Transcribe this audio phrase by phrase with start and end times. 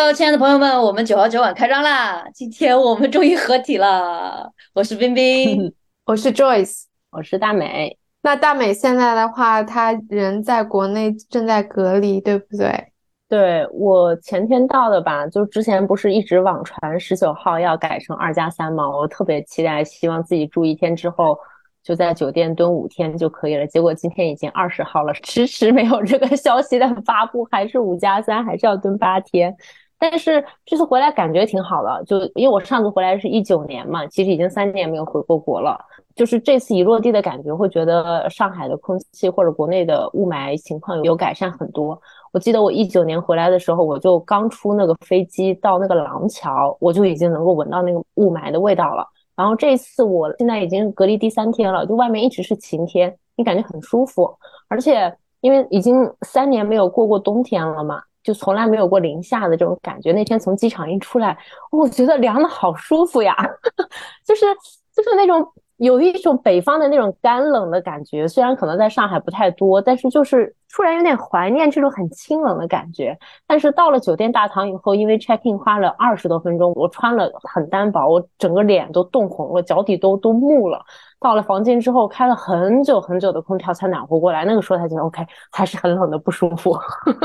[0.00, 2.24] Hello，亲爱的朋友们，我们九号酒馆开张啦！
[2.32, 4.48] 今天我们终于合体了。
[4.72, 5.74] 我是冰冰，
[6.06, 7.98] 我是 Joyce，我是大美。
[8.22, 12.92] 那大美现在的话，她人在国内正在隔离，对不对？
[13.28, 18.88] 对我前天到的吧，就之前不是一直网传十九号要改成二加三吗？
[18.88, 21.36] 我特别期待，希望自己住一天之后
[21.82, 23.66] 就在酒店蹲五天就可以了。
[23.66, 29.56] 结果今天已经二十号了，迟迟没有这个消息的发布，还是五加三，还是要蹲八天。
[29.98, 35.78] 但是这次回来感觉挺好的，就因为我上次回来是一九年嘛，其实已经三年没有回过国了。
[36.14, 42.00] 就是这次一落地的感觉，会觉得上海的空气或者国内的雾霾情况有改善很多。
[42.32, 49.06] 我记得我一九年回来的时候，我就刚出那个飞机到那个廊桥，我就已经能够闻到那个雾霾的味道了。
[49.36, 54.32] 然后这次我现在已经隔离第三天了，就外面一直是晴天，你感觉很舒服。
[54.66, 58.02] 而且因为已经三年没有过过冬天了嘛。
[58.22, 60.12] 就从来没有过零下的这种感觉。
[60.12, 61.36] 那天从机场一出来，
[61.70, 63.34] 我觉得凉的好舒服呀，
[64.24, 64.46] 就是
[64.94, 68.26] 就是那种有一种北方的那种干冷的感觉。
[68.26, 73.16] 虽然可能在上海不太多，但是就是突然有点怀念这种很清冷的感觉。
[73.46, 80.84] 但是到了酒店大堂以后，因为 check in 花了二十多分钟，我穿了很单薄，我整个脸都冻红了，脚底都都木了。
[81.20, 84.44] 到了房间之后，开了很久很久的空调才暖和过来。
[84.44, 86.78] 那个时候才觉得 OK，还是很冷的不舒服。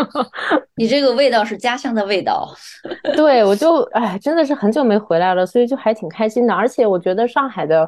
[0.75, 2.49] 你这个味道是家乡的味道。
[3.15, 6.53] 对，我就哎，真的是很久没回来了，所以就还挺开心的。
[6.53, 7.87] 而且我觉得上海的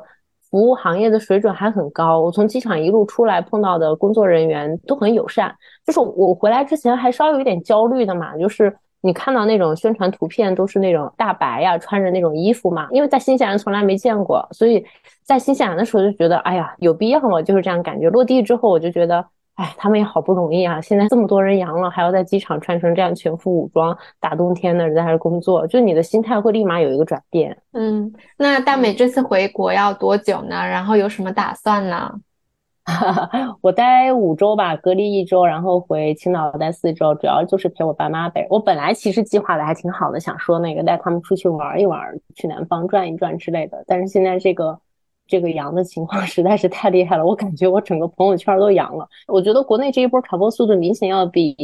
[0.52, 2.20] 服务行业的水准还很高。
[2.20, 5.56] 我从机场一路出来碰到的工作人员都很友善。
[5.86, 8.76] 就是我回来之前还稍微有点焦虑的嘛，就是。
[9.06, 12.88] 你看到那种宣传图片都是那种大白呀，穿着那种衣服嘛？
[12.90, 14.84] 因为在新西兰从来没见过，所以
[15.22, 17.40] 在新西兰的时候就觉得，哎呀，有必要吗？
[17.40, 18.10] 就是这样感觉。
[18.10, 19.24] 落地之后我就觉得，
[19.56, 27.56] 哎，他们也好不容易啊，现在这么多人阳了，还要在机场穿成这样全副武装，大冬天的在那工作，就你的心态会立马有一个转变。
[27.74, 30.56] 嗯，那大美这次回国要多久呢？
[30.56, 32.12] 然后有什么打算呢？
[33.62, 38.46] 我待五周吧，隔离一周，然后回青岛待四周，主要就是陪我爸妈呗。
[38.50, 42.00] 我本来其实计划的还挺好的，想说那个带他们出去玩一玩，
[42.36, 43.84] 去南方转一转之类的。
[43.88, 44.80] 但是现在这个
[45.26, 49.08] 这个阳的情况 实在是太厉害了，我感觉我整个朋友圈都阳了。
[49.28, 51.56] 我觉得国内这一波传播速度明显要比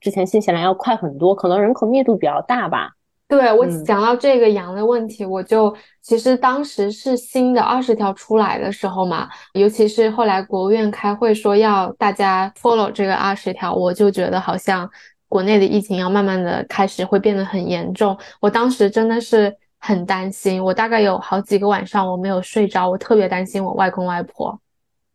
[0.00, 2.95] 之前新西兰要快很多，可能人口密度比较大吧。
[3.28, 14.88] 对我讲到这个阳的问题，我就其实当时是新的二十条出来的时候嘛，尤其是后来国务院开会说要大家 follow 这个二十条，我就觉得好像
[15.28, 18.16] 国内的疫情要慢慢的开始会变得很严重。
[18.40, 24.56] 我当时真的是很担心，我大概有好几个晚上我没有睡着，我特别担心我外公外婆，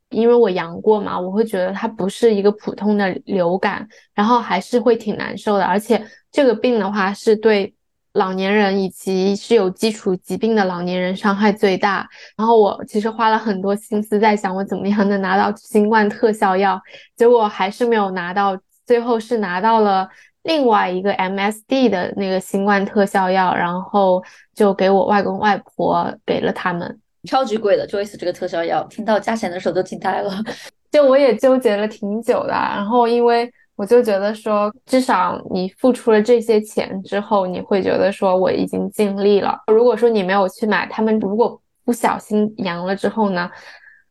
[0.09, 7.73] 因为我阳过嘛，我会觉得它不是一个普通的流感，然后还是会挺难受的，而且这个病的话是对。
[8.13, 12.07] 老年人以及是有基础疾病的老年人伤害最大。
[12.38, 16.81] 然后我其实花了很多心思在想，我怎么样能拿到新冠特效药，
[17.16, 18.57] 结果还是没有拿到。
[18.85, 20.09] 最后是拿到了
[20.44, 24.21] 另外一个 MSD 的那个新冠特效药，然后
[24.53, 27.00] 就给我外公外婆给了他们。
[27.29, 30.33] 超级贵的，Joyce 这个特效药，听到价钱的时候都惊呆了。
[30.91, 33.50] 就我也纠结了挺久的，然后因为。
[33.81, 39.59] 我就觉得说，至少你付出了这些钱之后，你会觉得说我已经尽力了。
[39.74, 43.50] 如果说你没有去买，他们如果不小心阳了之后呢，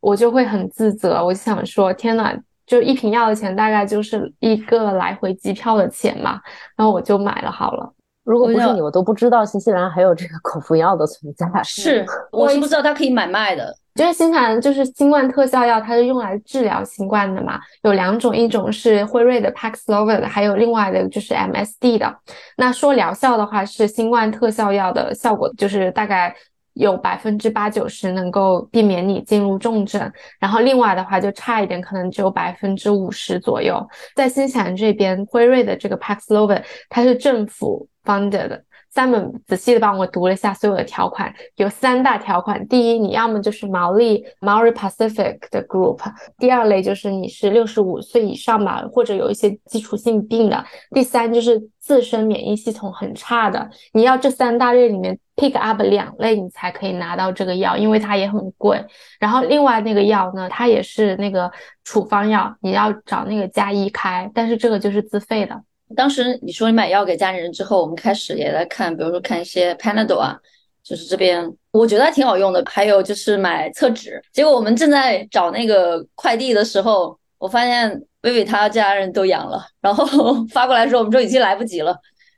[0.01, 1.25] 我就会很自责。
[1.25, 2.37] 我就想说，天呐，
[2.67, 6.41] 就一瓶药的钱大概就是一个来回机票的钱嘛，
[6.75, 7.95] 然后我就买了好了。
[8.31, 11.47] 如果不是你，我都不知道新西兰还有这个口服药的存在。
[11.65, 13.75] 是我是不知道它可以买卖的。
[13.97, 22.17] 就是新西兰就是新冠特效药，它是用来治疗新冠的嘛，有两种，一种是辉瑞的 Paxlovid，还有另外的就是 MSD 的。
[22.57, 26.35] 那说疗效的话，是新冠特效药的效果，就是大概
[26.81, 33.87] 有百分之八九十能够避免你进入重症，然后另外的话就差一点，可能只有百分之五十左右。
[34.17, 38.65] 在新西兰这边，辉瑞的这个 Paxlovid，它是政府 funded 的。
[38.93, 42.67] 三本仔细的帮我读了一下所有的条款，有三大条款。
[42.67, 45.97] 第一，你要么就是毛利 Maori Pacific 的 group；
[46.39, 50.57] 第二类就是你是六十五岁以上吧，或者有一些基础性病的；
[50.93, 53.71] 第三就是自身免疫系统很差的。
[53.93, 58.85] 你要这三大类里面 pick up 两类，你才可以拿到这个药，因为它也很贵。
[59.19, 61.51] 然后另外那个药呢，它也是那个
[61.83, 65.59] 处方药，你要找那个加医开，但是这个就是自费的。
[65.97, 70.37] 当时你说你买药给家里人之后，我们开始也在看，比如说看一些 Panadol 啊，
[70.83, 72.63] 就是这边我觉得还挺好用的。
[72.67, 77.91] 还有就是买厕纸，结果我们正在找那个快递的时候，我发现
[78.23, 80.05] 薇薇她家人都阳了，然后
[80.53, 81.97] 发过来的时候，我们说已经来不及了，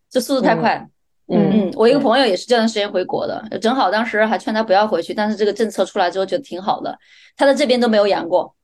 [0.08, 0.76] 这速度太快。
[0.76, 0.91] 嗯
[1.32, 6.96] 嗯嗯，我一个朋友也是这段时间回国的，正好当时还劝他不要回去，但是这个政策出来之后觉得挺好的，
[7.36, 8.54] 他在这边都没有阳过，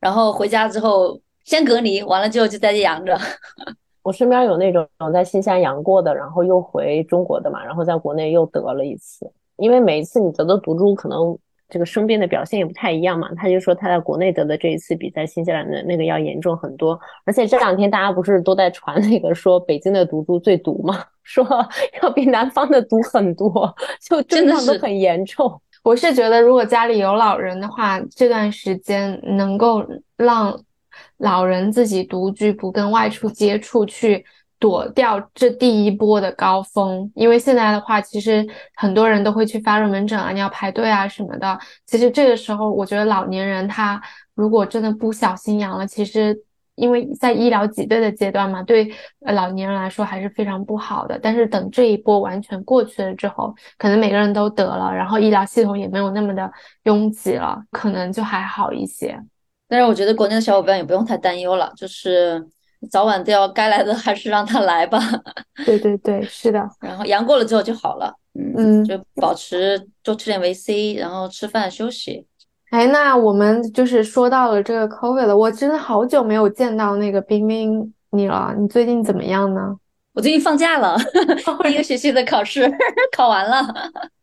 [0.00, 3.18] 然后回家之后先隔离，完了之后就在这阳着。
[4.02, 9.30] 我身边有那种在新西兰阳过的，然后又回中国的嘛，然后在国内又得了一次。
[9.56, 11.38] 因为每一次你得的毒株可能
[11.72, 17.00] 这个生病的表现也不太一样嘛，他就说他在国内得的这一次比在新西兰的那个要严重很多。
[17.24, 21.02] 而且这两天大家不是都在传那个说北京的毒株最毒吗？
[21.24, 21.42] 说
[22.02, 23.74] 要比南方的毒很多，
[24.06, 25.58] 就症状都很严重。
[25.82, 29.82] 我是觉得如果家里有老人的话，这段时间能够
[30.16, 30.60] 让。
[31.18, 34.22] 老人自己独居，不跟外出接触，去
[34.62, 37.10] 躲掉这第一波的高峰。
[37.16, 41.58] 因为现在的话，其实很多人都会去发热门诊啊，你要排队啊什么的。
[41.84, 44.00] 其实这个时候，我觉得老年人他
[44.36, 46.38] 如果真的不小心阳了，其实
[46.76, 48.88] 因为在医疗挤兑的阶段嘛，对
[49.18, 51.18] 老年人来说还是非常不好的。
[51.20, 56.48] 但是等这一波完全过去了之后，可能每个人都得了，然后医疗系统也没有那么的
[56.84, 59.18] 拥挤了，可能就还好一些。
[59.68, 62.46] 但是我觉得国内的小伙伴也不用太担忧了，就是
[62.90, 64.98] 早晚都要该来的还是让他来吧。
[65.64, 66.68] 对对对，是的。
[66.80, 72.26] 然后阳过了之后就好了，嗯，就保持多吃点维 C，然后吃饭休息。
[72.70, 79.76] 哎，那我们就是说到了这个 COVID 了，我真的好久没有见到那个冰冰你了，你最近怎么样呢？
[80.14, 80.96] 我最近放假了，
[81.70, 82.70] 一个学期的考试
[83.16, 83.62] 考完了，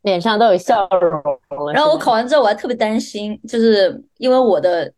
[0.02, 1.10] 脸上都有笑容
[1.66, 1.72] 了。
[1.72, 4.92] 然后我考完之后我还特别担心，就是因为我的。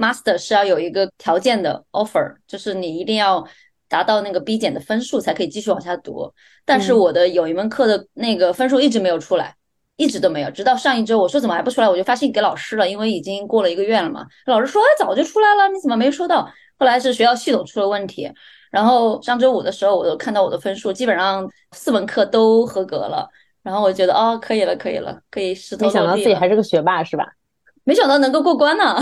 [0.00, 3.46] Master 是要有一个条件的 offer，就是你一定要
[3.86, 6.32] 达到那个 B 减的分数才可以继续往下读。
[6.64, 9.54] 但是我的有一门课的那个分数一直没有出来，
[9.96, 14.26] 一直都没有，直到上一周我说怎么还不出来，我就发信给老师了，因为已经过了一个月了嘛。
[14.46, 16.50] 老师说哎早就出来了，你怎么没收到？
[16.78, 18.32] 后来是学校系统出了问题。
[18.70, 23.28] 然后上周五的时候，我都看到我的分数，基本上四门课都合格了。
[23.62, 27.26] 然后我觉得哦可以了，可以了，可以石头没想到自己还是个学霸是吧？
[27.84, 28.96] 没想到能够过关呢，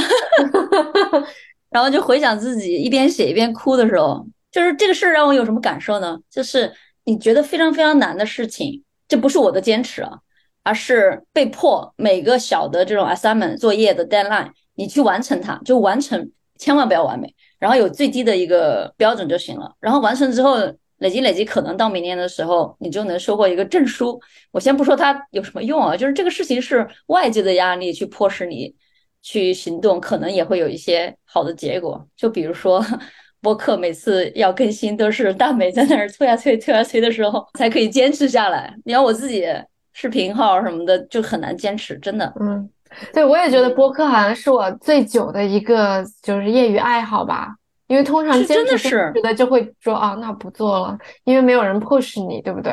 [1.70, 6.18] 然后就回想自己一边写一边哭的时候，就是这个事儿让我有什么感受呢？
[6.30, 6.72] 就是
[7.04, 10.18] 你觉得非常非常难的事情，这不是我的坚持啊，
[10.62, 19.74] 而是被迫每个小的这种 assignment 作业的 deadline，你去完成它，就完成，千万不要完美，然后有最低的一个标准就行了。
[19.80, 20.56] 然后完成之后
[20.98, 24.20] 累积累积，可能到明年的时候你就能收获一个证书。
[24.52, 28.74] 我先不说它有什么用啊，就是这个事情是外界的压力去迫使你。
[29.20, 32.06] 去行动，可能也会有一些好的结果。
[32.16, 32.82] 就比如说，
[33.42, 38.72] 播客每次要更新，都是大美在那儿催啊催、催啊催的时候，才可以坚持下来。
[38.84, 39.44] 你要我自己
[39.92, 42.32] 视频号什么的，就很难坚持，真的。
[42.40, 42.70] 嗯，
[43.12, 47.48] 对，我也觉得播客好像是我最久的一个就是业余爱好吧。
[47.88, 52.72] 因为通常坚持是的就会说啊，那不做了，因为没有人 push 你，对不对？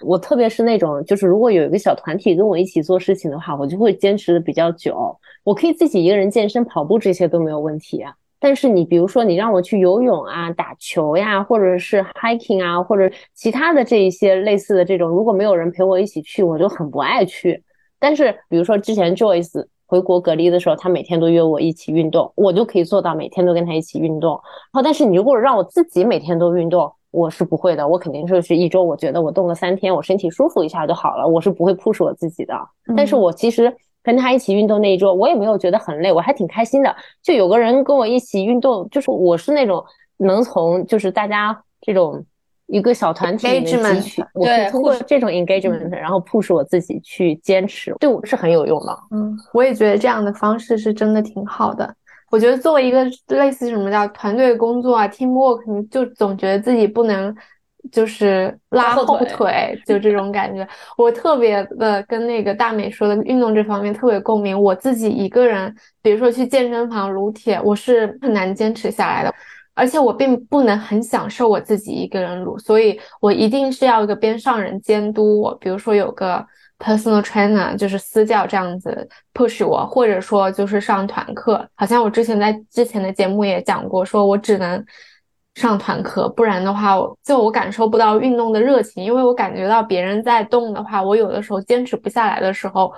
[0.00, 5.16] 我特别是那种，就是如果有一个小团体跟我一起做事情的话，我就会坚持的比较久。
[5.42, 8.04] 我可以自己一个人健身、跑步这些都没有问题，
[8.38, 17.62] 但是你比如说你让我去游泳啊、打球呀，或者是 hiking 啊，或者其他的这一些类似的这种，如果没有人陪我一起去，我就很不爱去。
[17.98, 24.40] 但是比如说之前 Joyce 回国隔离的时候，他每天都约我一起运动，我就可以做到每天都跟他一起运动。
[24.72, 32.54] 然后，但是你如果让我自己每天都运动，我是不会的，我肯定就是一周，我觉得我动了三天，我身体舒服一下就好了，我是不会 push 我自己的。
[32.96, 33.74] 但是我其实。
[34.00, 36.96] 跟他一起运动那一周，我也没有觉得很累，我还挺开心的。
[37.22, 39.84] 就有个人跟我一起运动，就是我是那种
[40.16, 42.24] 能从就是大家这种
[42.68, 48.98] 一个小团体里面汲取，我可以通过这种 engagement，然后 push 我自己去坚持，对我是很有用的。
[49.10, 51.92] 嗯，我也觉得这样的方式是真的挺好的。
[52.30, 57.34] 我觉得作为一个类似什么叫团队工作啊，teamwork，你就总觉得自己不能。
[57.92, 60.66] 就是拉后腿，就这种感觉。
[60.98, 64.60] 我特别的跟那个大美说的运动这方面特别共鸣。
[64.60, 69.32] 我自己一个人，比如说去健身房撸铁，我是很难坚持下来的。
[69.78, 75.54] 而且我并不能很享受我自己一个人撸，所以我一定是要一个边上人监督我。
[75.54, 76.44] 比如说有个
[76.78, 81.66] personal trainer，就是私教这样子 push 我，或者说就是上团课。
[81.76, 84.84] 好像我之前在之前的节目也讲过，说我只能。
[85.54, 92.92] 上团课，不然的话我，就我感受不到运动的热情，因为我感觉到别人在动的话，我有的时候坚持不下来的时候，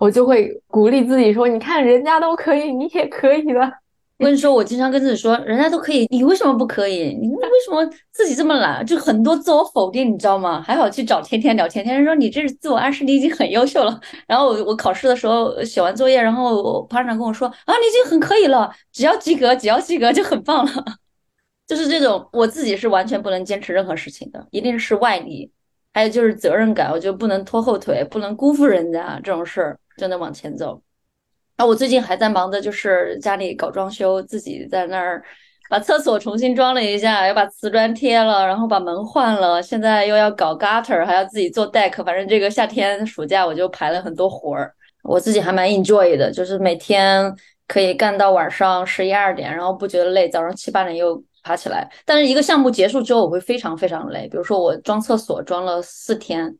[0.00, 3.70] 我就会鼓励自己说：“你看人家都可以，你也可以的。”
[4.18, 7.14] 我跟你说，我经常跟自己说：“人家都可以，你为什么不可以？
[7.20, 10.62] 你为什么自己这么懒？”就很多自我否定，你知道吗？
[10.62, 14.00] 还好去找天天聊天，天天说你这是自我暗示，你已经很优秀了。
[14.26, 20.84] 然后我我考试的时候写完作业，然后我班长跟我说：“啊，你已经很可以了，只要及格，只要及格就很棒了。
[21.68, 25.50] ”就是这种，我自己是完全不能坚持任何事情的，一定是外力
[25.92, 30.80] 还有就是责任感，我觉得不能拖后腿，不能辜负人家这种事儿，就能往前走。
[31.56, 35.24] 啊，我最近还在忙的就是家里搞装修，自己在那儿
[35.70, 44.70] 把厕所重新装了一下，要把瓷砖贴了，然后把门换了，现在又要搞 gutter，还要自己做 deck，反正这个夏天暑假我就排了很多活儿，
[45.02, 47.34] 我自己还蛮 enjoy 的，就是每天
[47.66, 51.90] 可以干到晚上十一二点，然后不觉得累，早上七八点又爬起来。
[52.04, 56.54] 但是一个项目结束之后，我会非常非常累，比如说我装厕所装了四天，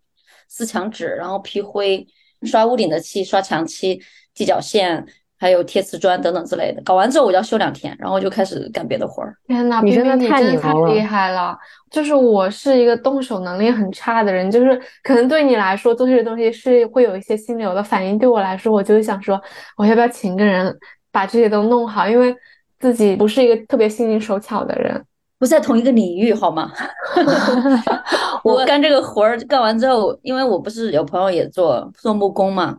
[0.48, 2.06] 撕墙纸，然后批灰，
[2.44, 4.00] 刷屋顶的漆，刷墙漆。
[4.36, 5.04] 系脚线，
[5.38, 9.34] 还有贴瓷砖等等之类的，搞完之后我就要休两天，然后就开始干别的活儿。
[9.48, 11.56] 天呐，你真的太太厉害了！
[11.90, 19.40] 就是我是一个动手能力很差的人，就是可能对你来说做这些东西是会有一些心流的反应，对我来说，我就是想说，
[19.76, 20.74] 我要不要请个人
[21.10, 22.08] 把这些都弄好？
[22.08, 22.34] 因为
[22.78, 25.02] 自己不是一个特别心灵手巧的人，
[25.38, 26.70] 不在同一个领域，好吗？
[28.44, 32.76] 我干这个活儿干完之后，因为我不是有朋友也做做木工嘛。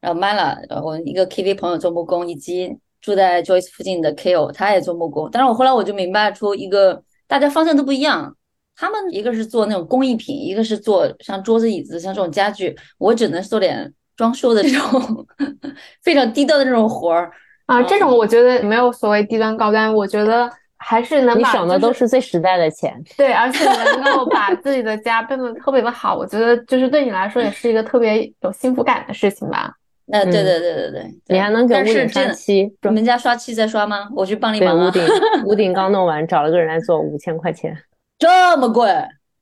[0.00, 5.28] 然后 Mala，我一个 KV 朋友做木工，以及住在 Joyce 附近的 Ko，他也做木工。
[5.32, 8.34] 但是我后来我就明白出一个，大家方向都不一样。
[8.76, 12.76] 他们一个是做那种工艺品，一个是做像桌子、椅子，像这种家具。
[12.98, 15.26] 我只能做点装修的这种
[16.04, 17.32] 非常低端的这种活儿
[17.66, 17.82] 啊。
[17.82, 21.36] 这种我觉得没有所谓低端高端，我觉得还是能。
[21.36, 22.96] 你省的都是最实在的钱。
[23.16, 29.74] 对，而且能够把自己的家变得特别的好，我觉得就是对你来说也是一个特别有幸福感的事情吧。
[30.10, 32.74] 那对对对对对，你还能给屋顶刷漆？
[32.82, 34.08] 你们家刷漆在刷吗？
[34.16, 34.88] 我去帮你忙啊。
[34.88, 35.02] 屋顶
[35.44, 37.76] 屋顶刚弄完，找了个人来做，五千块钱，
[38.18, 38.90] 这么贵？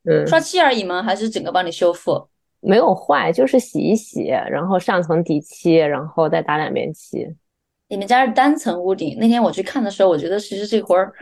[0.08, 1.02] 嗯，刷漆而已吗？
[1.02, 2.28] 还是整个帮你修复？
[2.61, 7.26] 没有坏，就是洗一洗，然后上层底漆，然后再打两遍漆。
[7.88, 9.16] 你们家是单层屋顶？
[9.20, 11.12] 那天我去看的时候，我觉得其实这活儿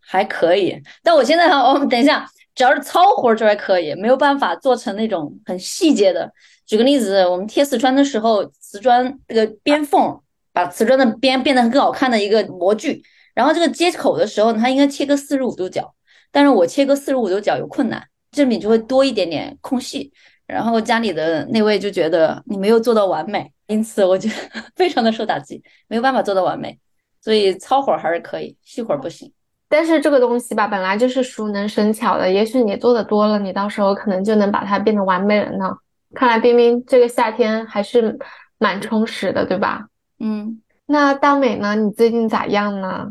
[0.00, 0.76] 还可以。
[1.04, 2.26] 但我现在哈，我们等一下，
[2.56, 6.28] 只要是糙活儿就还可以，没有办法做成那种很细节的。
[6.68, 10.20] 举个例子，我们贴瓷砖的时候，瓷砖这个边缝，
[10.52, 13.02] 把瓷砖的边变得更好看的一个模具。
[13.34, 15.94] 然后这个接口的时候，它应该切个四十五度角，
[16.30, 20.12] 但是我切个四十五度角有困难，这里就会多一点点空隙。
[20.46, 24.28] 然后家里的那位就觉得你没有做到完美，因此我就
[24.76, 26.78] 非常的受打击，没有办法做到完美。
[27.22, 29.32] 所以糙活还是可以，细活不行。
[29.70, 35.74] 但是这个东西吧，本来就是熟能生巧的，也许你做的多了，你到时候可能就能把它变得完美了呢。
[36.14, 38.18] 看来冰冰这个夏天还是
[38.58, 39.86] 蛮充实的，对吧？
[40.20, 41.74] 嗯，那大美呢？
[41.74, 43.08] 你最近咋样呢？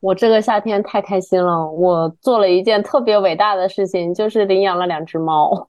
[0.00, 5.68] 我这个夏天太开心了，我做了一件特别伟大的事情，就是领养了两只猫。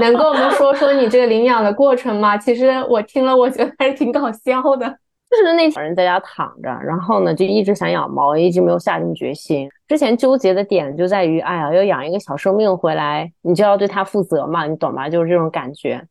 [0.00, 2.38] 能跟我们说 说你这个领养的过程吗？
[2.38, 4.98] 其实我听了，我觉得还是挺搞笑的。
[5.36, 9.68] 就是那天人在家躺着，然后呢就一直想养猫，一直没有下定决心。
[9.86, 15.08] 之前纠结的点就在于，哎呀，要养一个小生命回来，你就要对它负责嘛，你懂吗？
[15.08, 16.02] 就是这种感觉。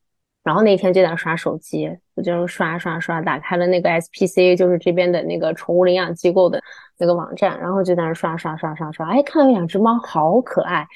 [0.44, 6.62] 然后那天就在刷手机，我就刷刷刷，打开了那个 SPC，就是这边的那个宠物领养机构的
[7.00, 10.88] 那个网站，然后就在那刷刷刷刷刷，哎，看到有两只猫好可爱，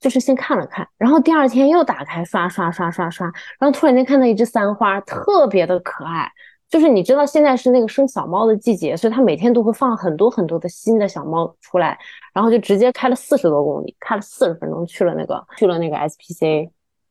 [0.00, 3.26] 就是先看了看，然后第二天又打开刷刷刷刷刷，
[3.60, 6.28] 然后突然间看到一只三花，特别的可爱。
[6.68, 11.96] 就是你知道现在是那个生小猫的季节，所以它每天都会放很多很多的新的小猫出来，
[12.34, 16.68] 然后就直接开了四十多公里，开了四十分钟去了那个去了那个 SPC，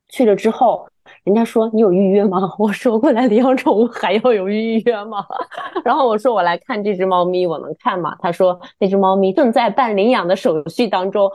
[0.10, 0.88] 去了之后，
[1.24, 2.52] 人家说你有预约吗？
[2.60, 5.26] 我说过来领养宠物还要有预约吗？
[5.86, 8.16] 然后我说我来看这只猫咪，我能看吗？
[8.20, 11.32] 他说那只猫咪正在办领养的手续当中。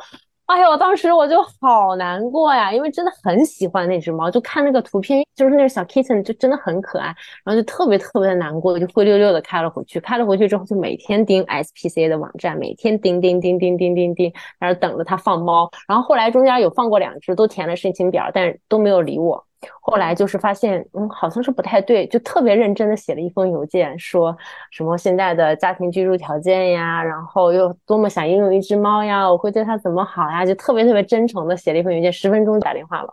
[0.50, 7.06] 哎呦，当时我就好难过呀，因为真的很喜欢那只猫，就看那个图片，就是那个小 kitten，就真的很可爱，
[7.44, 10.00] 然后就特别特别的难过，就灰溜溜的开了回去。
[10.00, 15.70] 开了回去之后，就每天盯 SPCA 的网站，每天盯盯盯盯盯盯盯，然后等着它放猫。
[15.86, 19.46] 然后后来中间有放过两只，都填了申请表，但是都没有理我。
[19.80, 24.36] 后来就是发现，嗯，好像是不太对，就特别认真的写了一封邮件，说
[24.70, 33.12] 什么现在的家庭居住条件呀，然后又多么想拥有一只猫呀，我会对它怎么好呀，就特别特别真诚的写了一封邮件，十分钟打电话了。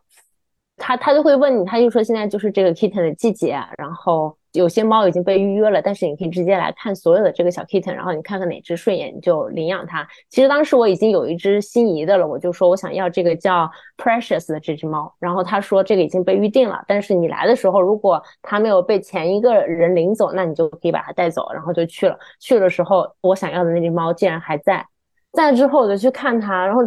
[0.78, 10.08] 他他就会问你，他就说现在就是这个 kitten 的季节，然后有些猫已经被预约了，但是你可以直接来看所有的这个小 kitten，然后你看看哪只顺眼你就领养它。
[10.30, 22.18] 其实当时我已经有一只心仪的了，我就说我想要这个叫 Precious 的这只猫，然后他说这个已经被预定了，但是你来的时候如果它没有被前一个人领走，那你就可以把它带走，然后就去了。
[22.40, 24.86] 去的时候我想要的那只猫竟然还在，
[25.34, 26.82] 在之后我就去看它，然后。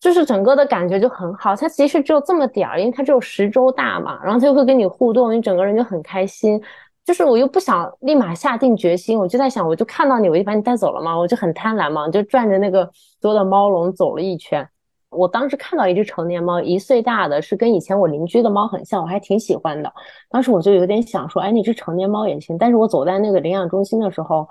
[0.00, 6.60] 就是整个的感觉就很好，它其实只有这么点儿，因为它只有十周大嘛，然后它就会跟你互动，你整个人就很开心。
[7.04, 14.66] 就是我又不想立马下定决心，我就在想，我就看到你，我就把你带走了嘛，我就很贪婪嘛，就转着那个多的猫笼走了一圈。
[15.10, 19.92] 我当时看到一只成年猫，一岁大的，是跟以前我邻居的猫很像，我还挺喜欢的。
[20.28, 22.56] 当时我就有点想说，哎，那只成年猫也行。
[22.58, 24.48] 但是我走在那个领养中心的时候。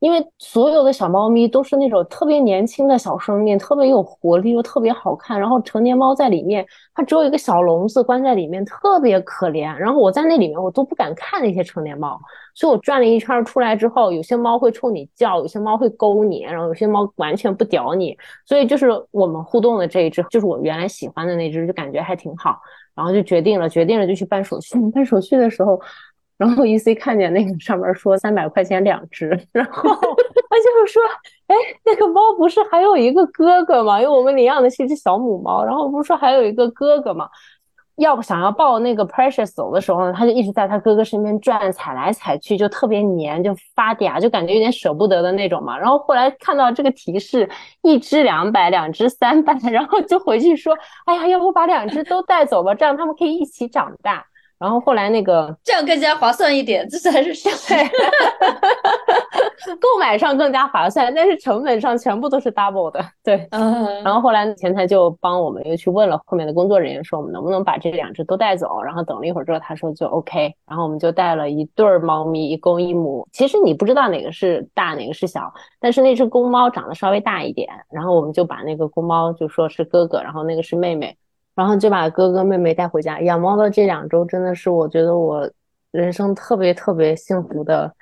[0.00, 5.38] 因为所有的小猫咪都是那种特别年轻的小生命，特别有活力又特别好看。
[5.38, 9.72] 然后成年猫在里面，它只有一个小笼子关在里面，特别可怜。
[9.74, 12.18] 然后我在那里面，我都不敢看那些成年猫。
[12.54, 18.16] 所以我转了一圈出来之后，有些猫会冲你叫，有些猫会勾你，然后有些猫完全不屌你。
[18.46, 22.58] 所以就是我们互动的这一只，就是我原来喜欢的那只，就感觉还挺好。
[22.94, 24.78] 然后就决定了，决定了就去办手续。
[24.94, 25.78] 办手续的时候。
[26.40, 31.02] 然后 E C 看见那个上面说三百块钱两只，然后 他就是说，
[31.48, 31.54] 哎，
[31.84, 34.00] 那个猫不是还有一个哥哥吗？
[34.00, 37.28] 因为我们领养的是一只小母猫，然后不是说还有一个哥哥吗？
[37.96, 45.76] 要不想要抱那个 Precious 走的时候呢，他就一直在他哥哥身边转，踩来踩去，就特别黏，就发嗲，就感觉有点舍不得的那种嘛。
[45.76, 47.46] 然后后来看到这个提示，
[47.82, 54.24] 一只两百，两只三百，然后就回去说，哎呀，要不把两只都带走吧，这样他们可以一起长大。
[54.60, 57.32] 然后后来那个这样更加划算一点，这才是
[57.66, 57.88] 对，
[59.80, 63.02] 购买上更加划算，但是成本上全部都是 double 的。
[63.24, 64.04] 对，嗯。
[64.04, 68.82] 然后后来前台就帮我们又去问了后面的工作人员，说我们能不能把这两只都带走。
[68.82, 70.54] 然后等了一会儿之后，他说就 OK。
[70.68, 73.26] 然后我们就带了一对儿猫咪，一公一母。
[73.32, 75.50] 其实你不知道哪个是大，哪个是小，
[75.80, 77.66] 但是那只公猫长得稍微大一点。
[77.90, 81.16] 然后我们就把那个公猫就说是哥哥，然后那个是妹妹。
[81.54, 83.20] 然后就把哥哥妹妹带回家。
[83.20, 85.50] 养猫的这两周真的是我觉得我
[85.90, 87.92] 人生特别特别幸福的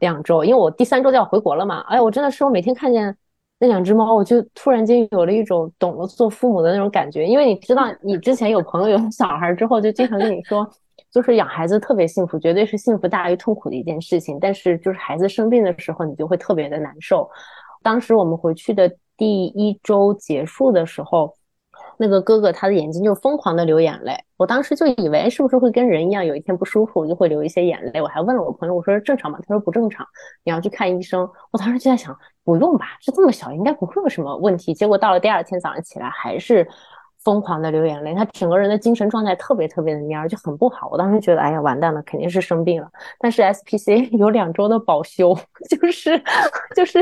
[0.00, 1.80] 两周，因为我第三周就要回国了嘛。
[1.88, 3.16] 哎，我真的是我每天看见
[3.60, 7.24] 那两只猫，我就突然间有了一种懂了做父母的那种感觉。
[7.24, 10.68] 因为你知道，你之前有朋友有小孩之后，就经常跟你说，
[11.10, 14.38] 就是养孩子特别幸福，绝对是幸福大于痛苦的一件事情。
[14.40, 17.30] 但是就是孩子生病的时候，你就会特别的难受。
[17.82, 21.32] 当时我们回去的第一周结束的时候。
[22.02, 28.02] 那个哥哥他的眼睛就疯狂的流眼泪，我当时就以为是不是会跟人一样，有一天不舒服就会流一些眼泪。
[28.02, 29.38] 我还问了我朋友，我说正常吗？
[29.46, 30.04] 他说不正常，
[30.42, 31.22] 你要去看医生。
[31.52, 34.74] 我当时就在想，不用吧，这这么小应该不会有什么问题。
[34.74, 36.66] 结果到了第二天早上起来还是
[37.22, 40.88] 疯狂的流眼泪，他整个人的精神状态特别特别的蔫，就很不好。
[40.90, 42.88] 我当时觉得，哎呀，完蛋了，肯定是生病了。
[43.20, 45.32] 但是 SPC 有两周的保修，
[45.70, 46.20] 就是
[46.74, 46.98] 就是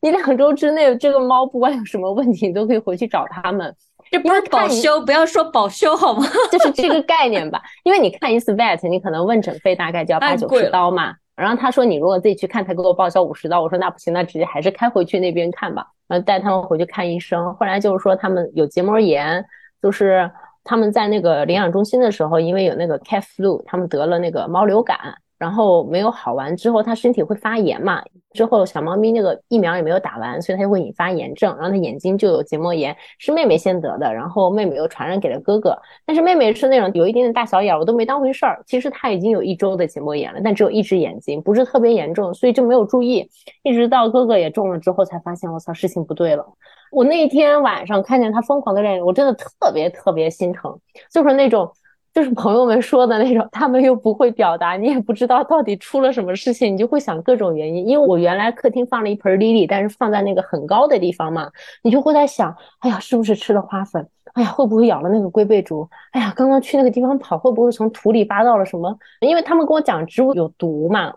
[0.00, 3.72] 你两周之内这个猫不管有什么问题，你都可以回去找他们。
[4.10, 6.26] 这不是保修，不要说保修好吗？
[6.50, 7.62] 就是这个概念吧。
[7.84, 11.14] 因为你看一次 vet，你可能问诊费大概就要八九十刀嘛。
[11.36, 13.62] 然后他说你如果自己去看，他给我报销五十刀。
[13.62, 15.86] 我说那不行，那直接还是开回去那边看吧。
[16.08, 17.54] 然后带他们回去看医生。
[17.54, 19.44] 后来就是说他们有结膜炎，
[19.80, 20.30] 就是
[20.64, 24.98] 他们在那个领养中心的时候，因为有那个 cat flu，他们得了那个猫流感。
[25.40, 28.02] 然后没有好完之后，它身体会发炎嘛？
[28.34, 32.94] 之后小猫咪那个疫苗也没有打完，所以它就会引发炎症，然后它眼睛就有结膜炎。
[33.18, 35.74] 是妹妹先得的，然后妹妹又传染给了哥哥。
[36.04, 38.62] 但是妹妹是那种有一点点大小眼，我都没当回事儿。
[38.66, 43.26] 其实她已经有一周的结膜炎了，但只有一只眼睛，不是特别严重，所以就没有注意。
[43.62, 46.44] 一直到哥哥也中了之后，才发现我操，事情不对了。
[46.92, 50.78] 我那天晚上看见他疯狂的练，我真的特别特别心疼，
[51.10, 51.72] 就是那种。
[52.12, 57.86] 就是朋友们说的那种，他们又不会表达，你也不知道到底出了什么事情，你就会想各种原因。
[57.86, 61.48] 因为我原来客厅放了一盆 lily，但是放在那个很高的地方嘛，
[61.82, 64.08] 你就会在想，哎呀，是不是吃了花粉？
[64.34, 65.88] 哎呀，会不会咬了那个龟背竹？
[66.10, 68.96] 哎呀，刚刚去那个地方跑，会不会从土里扒到了什么？
[69.20, 71.14] 因为他们跟我讲植物有毒嘛，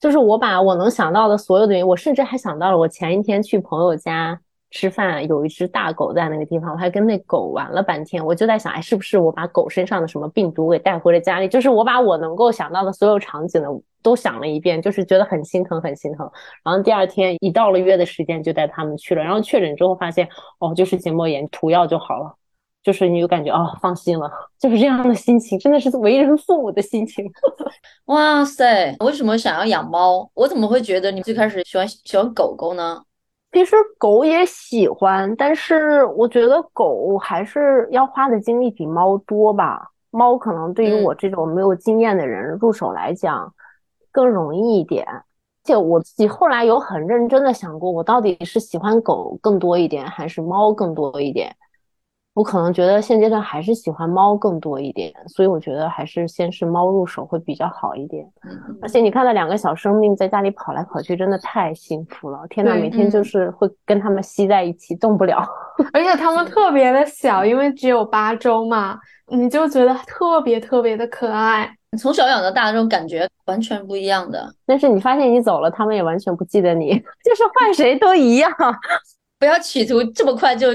[0.00, 4.40] 就是我把我能想到的所有的原因，我甚至还想到了我前一天去朋友家。
[4.72, 8.24] 吃饭有一只大狗在那个地方，我还跟那狗玩了半天。
[8.24, 11.46] 我就在想，哎，是不是我把狗身上的什么病毒给带回了家里？
[11.46, 13.68] 就是我把我能够想到的所有场景呢
[14.02, 16.28] 都想了一遍，就是觉得很心疼，很心疼。
[16.64, 19.22] 然后第二天一到了约的时间，就带他们去了。
[19.22, 22.34] 然后确诊之后发现，哦，就是结膜炎，涂药就好了。
[22.82, 27.24] 就是你就感觉哦，放心了，就是这样的心情，真的是为人父母的心情。
[28.06, 30.28] 哇塞，为什么想要养猫？
[30.34, 33.00] 我怎么会觉得你最开始喜欢喜欢狗狗呢？
[33.52, 39.90] 其实狗也喜欢，但是我觉得狗还是要花的精力比猫多吧。
[40.10, 43.52] 猫可能对于我这种没有经验的人入手来讲
[44.10, 45.06] 更容易一点。
[45.64, 51.54] 且我自己后来有很认真的想过，我到底是喜欢狗更多一点，还是猫更多一点？
[52.34, 58.26] 我可能觉得现阶段还是喜欢猫更多一点，所以我觉得还是先是猫入手会比较好一点。
[58.80, 62.40] 而且你看到两个小生命在家里跑来跑去，真的太幸福了！
[62.48, 65.46] 天呐，每天就是会跟它们吸在一起，动不了。
[65.92, 71.70] 而且它们特别的小，因为只有八周嘛，你就觉得特别特别的可爱。
[71.98, 74.50] 从小养到大，这种感觉完全不一样的。
[74.64, 78.50] 但是你发现你走了，他们也完全不记得你， 就是换谁都一样。
[79.38, 80.68] 不要企图这么快就。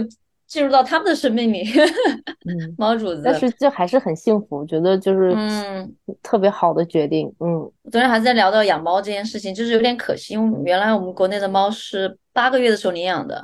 [0.48, 1.62] 进入到他们的生命里，
[2.48, 3.22] 嗯，猫主子。
[3.24, 7.28] 但是就还是很幸福，觉得就是嗯，特别好的决定。
[7.40, 13.44] 嗯，昨天还在聊到养猫这件事情，就是有点可惜，因为原来我们国内的猫是八个月的时候领养的，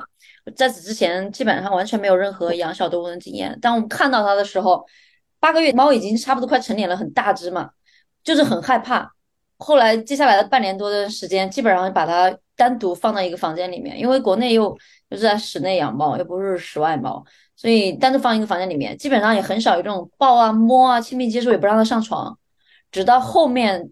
[0.56, 3.58] 在此之前基本上完全没有任何养小动物的经验。
[3.60, 4.84] 当我们看到它的时候，
[5.38, 7.70] 八个月猫已经差不多快成年了，很大只嘛，
[8.22, 9.12] 就是很害怕。
[9.56, 14.70] 后来接下来的半年多的时间，基本上把它单独放在一个房间里面，因为国内又
[15.10, 17.24] 就是在室内养猫，又不是室外猫，
[17.56, 22.36] 所以单独放一个房间里面，基本上也很少有这种抱啊、摸啊、亲密接触，也不让它上床。
[22.90, 23.90] 直到后面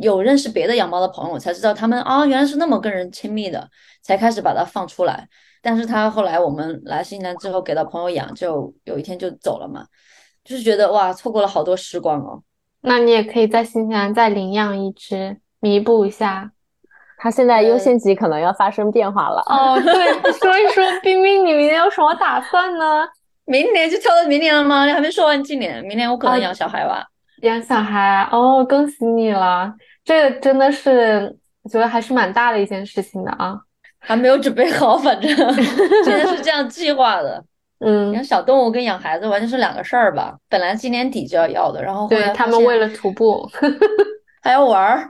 [0.00, 3.68] 有认识别的养猫的朋友，才知道他们啊原来是那么跟人亲密的，
[4.02, 5.28] 才开始把它放出来。
[5.60, 9.86] 但是它后来我们来新西兰之后给到朋友养，就有一天就走了嘛，
[10.44, 12.42] 就是觉得哇错过了好多时光哦。
[12.80, 16.50] 那你也可以在新西兰再领养一只，弥补一下。
[17.20, 19.42] 它现在优先级可能要发生变化了。
[19.46, 23.06] 哦，对， 说一说冰冰，你明年有什么打算呢？
[23.44, 24.86] 明年就跳到明年了吗？
[24.86, 27.04] 你还没说完今年，明年我可能啊养小孩吧。
[27.42, 29.72] 养小孩哦，恭喜你了！
[30.04, 33.58] 这个真的是，我觉得还是蛮大的一件事情的啊。
[34.00, 35.36] 还没有准备好，反正
[36.04, 37.44] 真的是这样计划的。
[37.80, 40.36] 嗯，养小动物跟养孩子完全是两个事儿吧？
[40.48, 43.48] 本来今年底就要要的，然后后对来他们为了徒步，
[44.42, 45.08] 还要玩儿，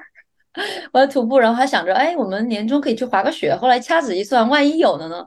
[0.92, 3.54] 我要徒步，然后还想着，哎，我们年终可以去滑个雪。
[3.54, 5.24] 后来掐指一算，万一有的呢？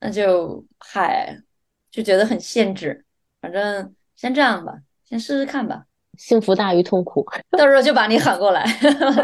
[0.00, 1.36] 那就嗨，
[1.90, 3.04] 就觉得很限制。
[3.40, 4.74] 反正先这样吧，
[5.08, 5.84] 先试试看吧。
[6.18, 7.24] 幸福大于痛苦。
[7.56, 8.64] 到时候就把你喊过来，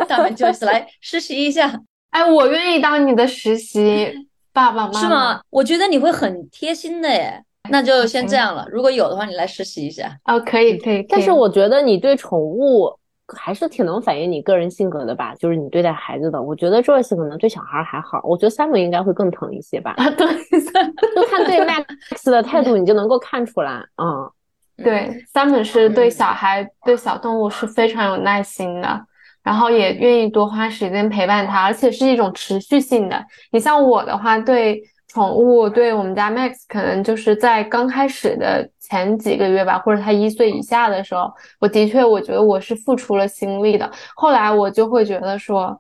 [0.08, 1.80] 大美 Joyce 来实习一下，
[2.10, 4.14] 哎，我愿意当你的实习
[4.54, 5.00] 爸爸妈妈。
[5.00, 5.40] 是吗？？
[5.50, 7.44] 我觉得你会很贴心的耶。
[7.70, 10.18] 那就先这样了，如果有的话，你来实习一下。
[10.26, 12.94] 哦，可以，可以，但是我觉得你对宠物
[13.34, 16.42] 还是挺能反映你个人性格的吧，就是你对待孩子的。
[16.42, 19.92] 我觉得 Joyce 可能对小孩还好，我觉得 Simon 应该会更疼一些吧。
[19.96, 23.82] 啊，对，就看对 Max 的态度，你就能够看出来。
[23.96, 24.30] 嗯，
[24.76, 29.06] 对，Simon 是对小孩、对小动物是非常有耐心的，
[29.44, 33.24] 然后也愿意多花时间陪伴它，而且是一种持续性的。
[33.52, 43.88] 你像我的话，对宠物，对我们家 Max，可能就是在刚开始的前几个月吧，或者他一岁以下的时候，我的确我觉得我是付出了心力的。
[44.16, 45.78] 后来我就会觉得说。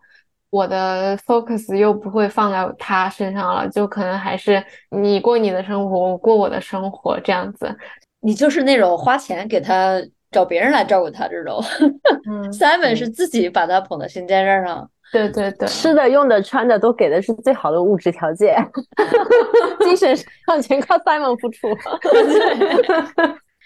[0.50, 7.76] 我的 focus 又不会放在他身上了，就可能还是你过你的生活，我过我的生活这样子。
[8.20, 10.00] 你就是那种花钱给他
[10.34, 11.62] 找别人来照顾他这种。
[12.28, 14.90] 嗯，Simon 是自己把他捧到心尖尖上。
[15.12, 18.56] 对对对，吃的、用的、穿的都给的是最好的物质条件，
[19.84, 21.68] 精神上全靠 Simon 付出。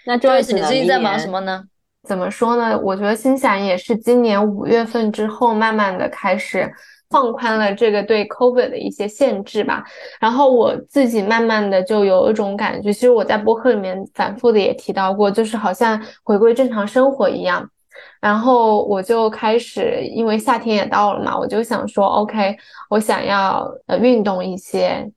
[0.05, 1.63] 那 呢你最近在忙什么呢？
[2.07, 2.77] 怎么说呢？
[2.79, 6.71] 我觉得心想也是今年五月份之后，慢慢的开始
[7.09, 9.83] 放宽了这个对 COVID 的一些限制吧。
[10.19, 17.69] 然后我自己慢慢的就有一种感觉，其实我在播客里面反复的也提到过，就是好像回归正常生活一样。
[18.21, 22.55] 然后我就开始，因为夏天也到了嘛，我就想说，OK，
[22.89, 25.09] 我想要呃运动一些，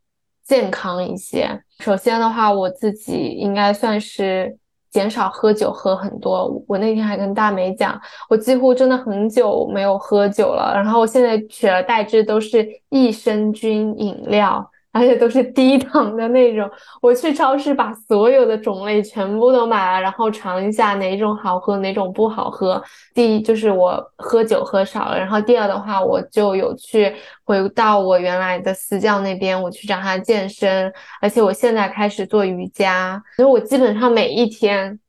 [0.44, 1.62] 健康一些。
[1.78, 4.56] 首先的话，我自己应该算是
[4.92, 6.62] 减少喝酒，喝很多。
[6.68, 10.72] 我那天还跟大美讲，我几乎真的很久没有喝酒了。
[10.74, 14.70] 然后我现在取而代之都是益生菌饮料。
[14.94, 16.70] 而且都是低糖的那种。
[17.00, 22.82] 我去超市把所有的种类全部都买了，然后尝一下哪种好喝，哪种不好喝。
[23.14, 27.10] 第一就是我喝酒喝少了，然后第二的话，我就有去
[27.44, 35.00] 回到我原来的私教那边，我去找他健身，而且我现在开始做瑜伽，所以我基本上每一天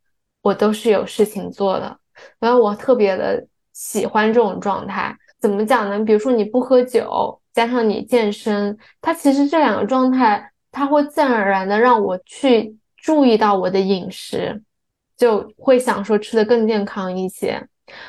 [0.42, 1.98] 我都是有事情做的，
[2.40, 5.14] 然后我特别的喜欢这种状态。
[5.42, 6.00] 怎么讲呢？
[6.06, 7.38] 比如说你不喝酒。
[7.54, 14.60] 加上你健身，它其实这两个状态，它会自然而然的让我去注意到我的饮食，
[15.16, 17.64] 就会想说吃的更健康一些。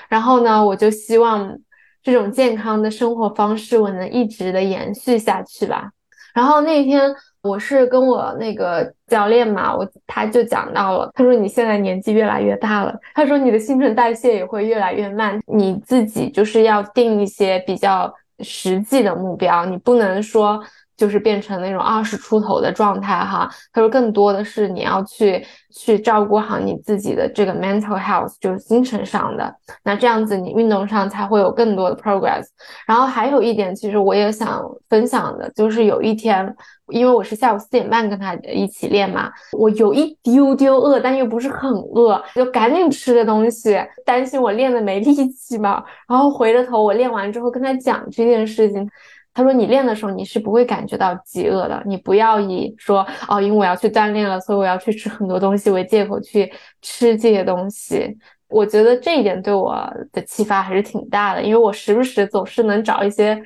[0.08, 1.58] 然后呢，我就希望
[2.02, 5.90] 这种健康的生活方式我能一直的延续下去吧。
[6.32, 18.10] 然后那天我是跟我那个教练嘛，我他就讲到了，他说你现在年纪越来越大了，他说你的新陈代谢也会越来越慢，你自己就是要定一些比较。
[18.40, 20.62] 实际的目标，你不能说
[20.96, 23.48] 就是变成那种二十出头的状态哈。
[23.72, 29.54] 他说更多的是你要去去照顾好你自己的这个 mental health，就是精神上的。
[29.82, 32.44] 那这样子你运动上才会有更多的 progress。
[32.86, 36.54] 然后还有一点，其实我也想分享的，就是有一天，
[36.88, 45.82] 因为我是下午四点半跟他一起练嘛，我有一丢丢饿，但又不是很饿，就赶紧吃的东西，担心我练的没力气嘛。
[46.06, 48.88] 然后回了头，我练完之后跟他讲这件事情，
[49.34, 58.16] 他说你练的时候你是不会感觉到饥饿的，你不要以说哦，因为我要去锻炼了，所以我要去吃很多东西为借口去吃这些东西。
[58.48, 59.76] 我觉得这一点对我
[60.12, 63.38] 的启发还是挺大的，因为我时不时总是能找一些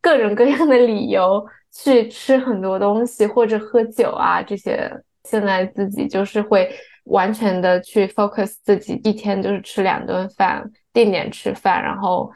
[0.00, 4.90] 各种各样的理由去吃很多东西或者喝酒啊这些。
[5.28, 6.70] 现在自己就是会
[7.06, 12.30] 完全的去 focus 自己一天就是吃两顿饭，定点吃饭，然后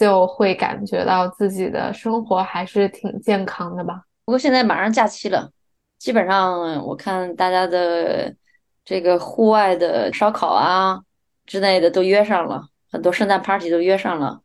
[0.00, 4.02] 就会感觉到自己的生活还是挺健康的吧。
[4.24, 5.48] 不过现在马上假期了，
[6.00, 8.34] 基本上我看大家的
[8.84, 11.00] 这个户外的烧烤啊。
[11.46, 14.40] 之类的都约上了，很多圣诞 party 都约上了。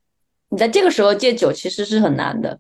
[0.50, 2.60] 你在这个时候戒酒其实是很难的。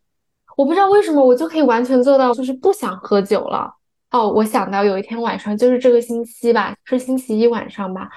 [0.55, 3.73] 我不知道为什么我就可以完全做到，就是不想喝酒了。
[4.12, 8.08] 哦，我想到有一天晚上，就是这个星期吧，是星期一晚上吧，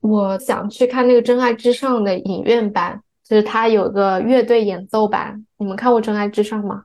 [0.00, 5.44] 我想去看那个《真爱至上》的影院版，就是他有个乐队演奏版。
[5.58, 6.84] 你们看过《真爱至上》吗？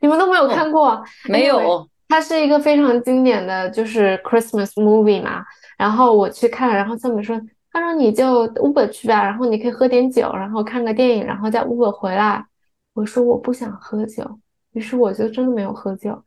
[0.00, 1.02] 你们都没有看过？
[1.28, 1.88] 没有。
[2.08, 5.44] 它是一个非常经典的就是 Christmas movie 嘛。
[5.76, 7.40] 然后我去看，然后上面说。
[7.72, 12.42] 他说：“你就 Uber 去吧，然后你可以喝点酒，然后看个电影，然后再 Uber 回来。”
[12.94, 14.24] 我说：“我不想喝酒。”
[14.72, 16.18] 于是我就真的没有喝酒。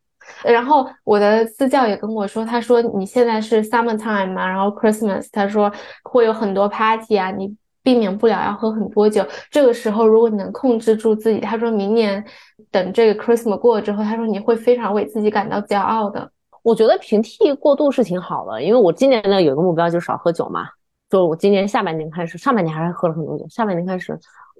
[0.43, 7.57] 然后我的私教也跟我说：“他说你现在是 Summertime 嘛，然后 Christmas，他说会有很多 party 啊，你
[7.89, 9.25] 避免不了要喝很多酒。
[9.49, 12.23] 这个时候如果你能控制住自己，他说明年
[12.69, 16.29] 等这个 Christmas 过了之后，他说你会非常为自己感到骄傲的。
[16.61, 20.67] 我觉得平替过度是挺好的，因为我今年呢有个目标就是少喝酒嘛。”
[21.09, 23.43] 就我今年下半年开始，上半年还是喝了很多酒。
[23.49, 24.15] 下半年开始，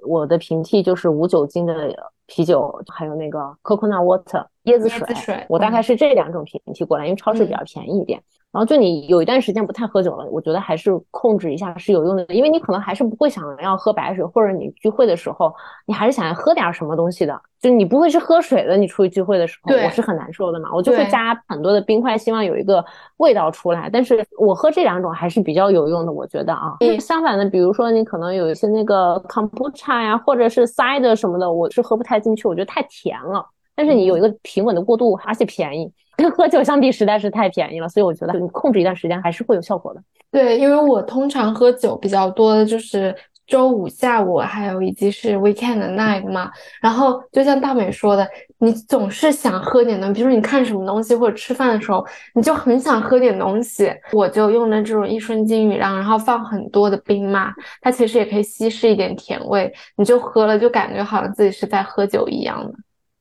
[0.07, 5.45] 我的平替就是无酒精的啤酒，还有那个 coconut water 椰子水。
[5.49, 8.21] 我大概是这两种平替过来，因为超市比较便宜一点。
[8.51, 15.53] 然后就你有一段时间不太喝酒了，我觉得还是控制一下是有用的，因为你可能还是不会想要喝白水，或者你聚会的时候，
[15.85, 18.75] 你还是想要喝点什么东西的，就你不会是喝水的。
[18.75, 22.83] 你出去聚会的时候，我是很难受的嘛，我就会加很多的冰块，希望有一个
[23.17, 23.87] 味道出来。
[23.87, 26.75] 但是我喝这两种还是比较有用的，我觉得啊。
[26.99, 33.45] 相反的，比如说你可能有一些那个 kombucha 呀，或者是 cider 什么的，我是喝不太进去，我觉得太甜了。
[33.79, 35.89] 但是你有一个平稳的过渡，而且便宜。
[36.17, 40.03] 跟喝酒相比实在是太便宜了，所以我觉得你控制一段时间还是会有效果的。
[40.29, 43.15] 对，因为我通常喝酒比较多的就是
[43.47, 46.51] 周五下午，还有以及是 weekend night 嘛。
[46.81, 53.89] 然后就像大美说的，你总是想喝点东西，比如说你看什么东西或者吃饭的时候，你就很想喝点东西。
[54.11, 62.73] 我就用的这种益生金羽让，然后放很多的冰嘛，它其实也可以稀释一点甜味，你就喝了就感觉好像自己是在喝酒一样的。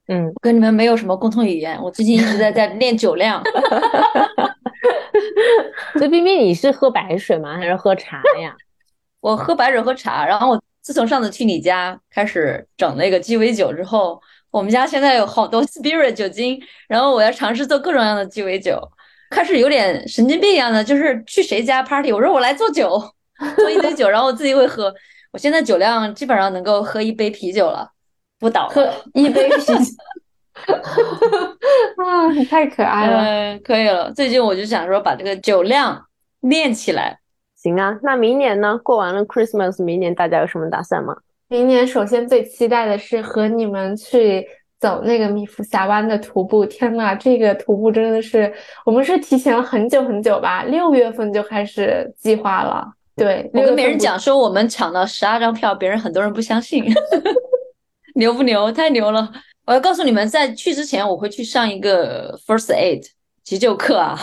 [0.08, 1.78] 嗯，跟你们没有什么共同语言。
[1.82, 3.42] 我最近一直在在练酒量。
[5.94, 7.56] 所以冰冰，你是喝白水吗？
[7.56, 8.54] 还是喝茶呀？
[9.20, 10.26] 我喝白水喝茶。
[10.26, 16.58] 然后我自从上次去你家开始整那个鸡尾酒之后，我们家现在有好多 spirit 酒精。
[16.88, 18.80] 然后我要尝试做各种各样的鸡尾酒，
[19.30, 22.98] 开始有点神经病一样的，就是去谁家 party，我说我来做酒，
[23.56, 24.94] 做一堆酒，然后我自己会喝。
[25.32, 27.90] 我现在酒量基本上能够喝一杯啤酒了。
[28.38, 29.74] 不倒，喝一杯啤酒，
[32.04, 34.12] 啊，你太可爱了，可以了。
[34.12, 36.04] 最近我就想说把这个酒量
[36.40, 37.18] 练起来。
[37.56, 38.78] 行啊，那明年呢？
[38.84, 41.16] 过完了 Christmas，明年大家有什么打算吗？
[41.48, 44.46] 明年首先最期待的是和你们去
[44.78, 46.64] 走那个米福峡湾的徒步。
[46.64, 48.52] 天呐，这个徒步真的是，
[48.86, 52.86] 我们是提前了很久很久吧，六月份就开始计划了。
[53.16, 56.84] 对，我跟别人讲说我们抢到十二张票，别人很多人不相信。
[58.18, 58.70] 牛不牛？
[58.72, 59.30] 太牛了！
[59.64, 63.02] 我要告诉你们，在去之前，我会去上一个 first aid
[63.44, 64.18] 急救课啊。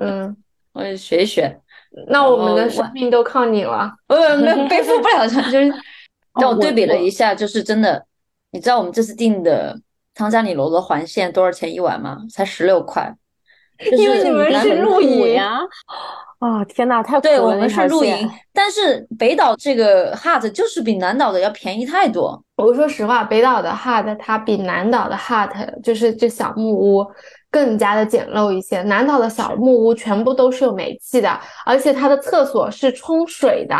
[0.00, 0.36] 嗯，
[0.72, 1.60] 我也学一学。
[2.08, 3.92] 那我们的生命都靠你了。
[4.06, 5.74] 呃，没背负不了， 就是
[6.34, 8.06] 但我对比了一下，就是真的。
[8.52, 9.76] 你知道我们这次订的
[10.14, 12.18] 汤加里罗的环线多少钱一晚吗？
[12.30, 13.12] 才十六块。
[13.96, 15.58] 因为你们是露营呀。
[16.40, 22.42] 啊天呐，太对我们是露营，但是北岛这个 hut 就是比南岛的要便宜太多。
[22.56, 25.50] 我说实话，北岛的 hut 它比南岛的 hut
[25.82, 27.06] 就是这小木屋
[27.50, 28.80] 更加的简陋一些。
[28.84, 33.76] 南岛的小木屋全部都是有煤气的，而且它的厕所是冲水的。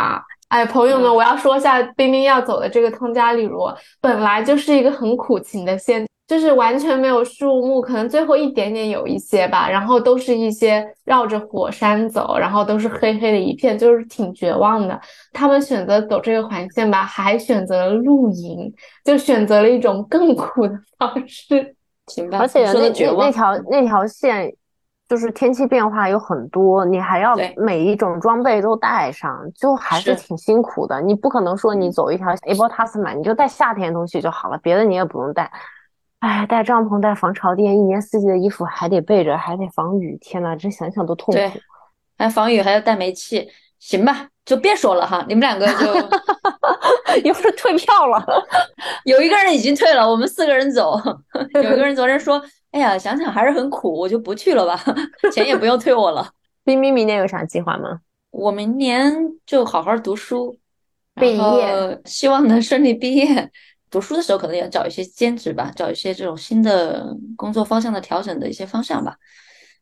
[0.49, 6.05] 哎，朋友们，我要说一下，冰冰要走的这个汤加里罗本来就是一个很苦情的县。
[6.31, 14.97] 就是完全没有树木，可能最后一点点有一些吧，然后都是一些绕着火山走，然后都是黑黑的一片，就是挺绝望的。
[15.33, 21.75] 他们选择走这个环线吧，还选择了露营，就选择了一种更苦的方式。
[22.39, 24.49] 而且那那条那条线，
[25.09, 31.01] 就是天气变化有很多，你还要每一种装备都带上，就还是挺辛苦的。
[31.01, 35.51] 你不可能说你走一条 Able Tasman，你就带夏天的东西就好了，别的你也不用带。
[36.21, 40.17] 哎，带帐篷、带防潮垫，一年四季的衣服还得备着，还得防雨。
[40.21, 41.33] 天呐，这想想都痛苦。
[41.33, 41.51] 对，
[42.17, 43.49] 还防雨，还要带煤气。
[43.79, 48.23] 行吧，就别说了哈，你们两个就一会儿退票了。
[49.05, 50.95] 有一个人已经退了，我们四个人走。
[51.55, 54.79] 有一个人昨天说： “哎呀，想想还是很苦，我就不去了吧，
[55.33, 56.29] 钱也不用退我了。
[56.63, 58.01] ”冰冰明年有啥计划吗？
[58.29, 59.11] 我明年
[59.47, 60.55] 就好好读书，
[61.15, 63.49] 毕业，希望能顺利毕业。
[63.91, 69.15] 读书的时候可能要找一些兼职吧，找一些这种新的工作方向的调整的一些方向吧。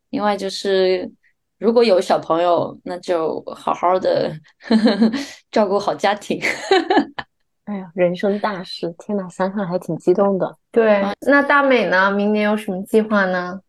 [0.10, 1.10] 另外就是
[1.60, 4.34] 如果有小朋友，那就好好的
[5.52, 6.42] 照顾好家庭。
[7.66, 10.58] 哎呀，人生大事，天呐，想想还挺激动的。
[10.72, 12.10] 对，那大美呢？
[12.10, 13.60] 明年有什么计划呢？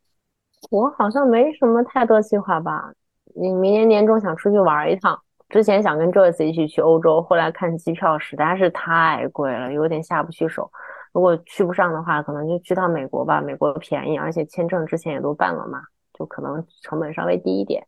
[0.70, 2.92] 我好像没什么太多计划吧。
[3.34, 5.20] 你明年年终想出去玩一趟。
[5.50, 10.70] 之前想跟 Joyce 一起去欧洲，后来看机票实在是太贵了，有点下不去手。
[11.12, 15.80] 如果去不上的话，可能就去趟美国吧，美国便宜，而且签证之前也都办了嘛，
[16.16, 17.84] 就可能成本稍微低一点。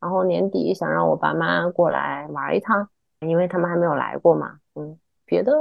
[0.00, 2.88] 然后年底想让我爸妈过来玩一趟，
[3.20, 4.52] 因为他们还没有来过嘛。
[4.74, 4.96] 嗯，
[5.26, 5.52] 别的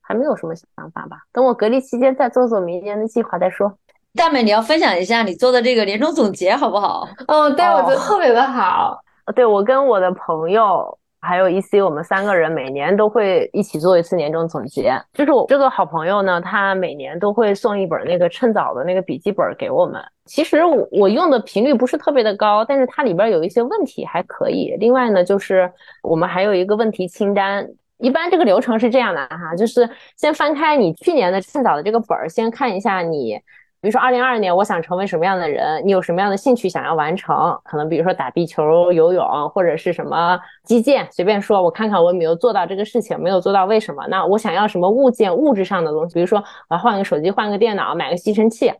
[0.00, 3.72] 还没有什么想法吧，等我隔离期间再做做明年的计划再说。
[4.14, 7.06] 大美，你要分享一下你做的这个年终总结好不好？
[7.28, 9.00] 嗯，对，我觉得特别的好。
[9.34, 14.94] 对，我跟我的朋友还有 EC，我们三个人每年都会一起做一次年终总结。
[15.12, 20.00] 就是我这个好朋友呢，他每年都会送一本那个趁早的那个笔记本给我们。
[20.24, 24.76] 其实我我用的频率不是特别的高，但是它里边有一些问题还可以。
[24.78, 25.70] 另外呢，就是
[26.02, 27.68] 我们还有一个问题清单。
[27.98, 33.36] 一般这个流程是这样的哈，就是先翻开你去年的趁早的这个本儿，先看一下你。
[33.80, 35.80] 比如说，二零二二年我想成为什么样的人？
[35.86, 37.56] 你有什么样的兴趣想要完成？
[37.62, 44.04] 可能比如说打壁球、游泳，或者是什么击剑，随便说，我看看我有没有做到这个事情，没有做到为什么？
[44.08, 46.14] 那我想要什么物件、物质上的东西？
[46.14, 48.72] 比如说我要换个手机、换个电脑、买个吸尘器。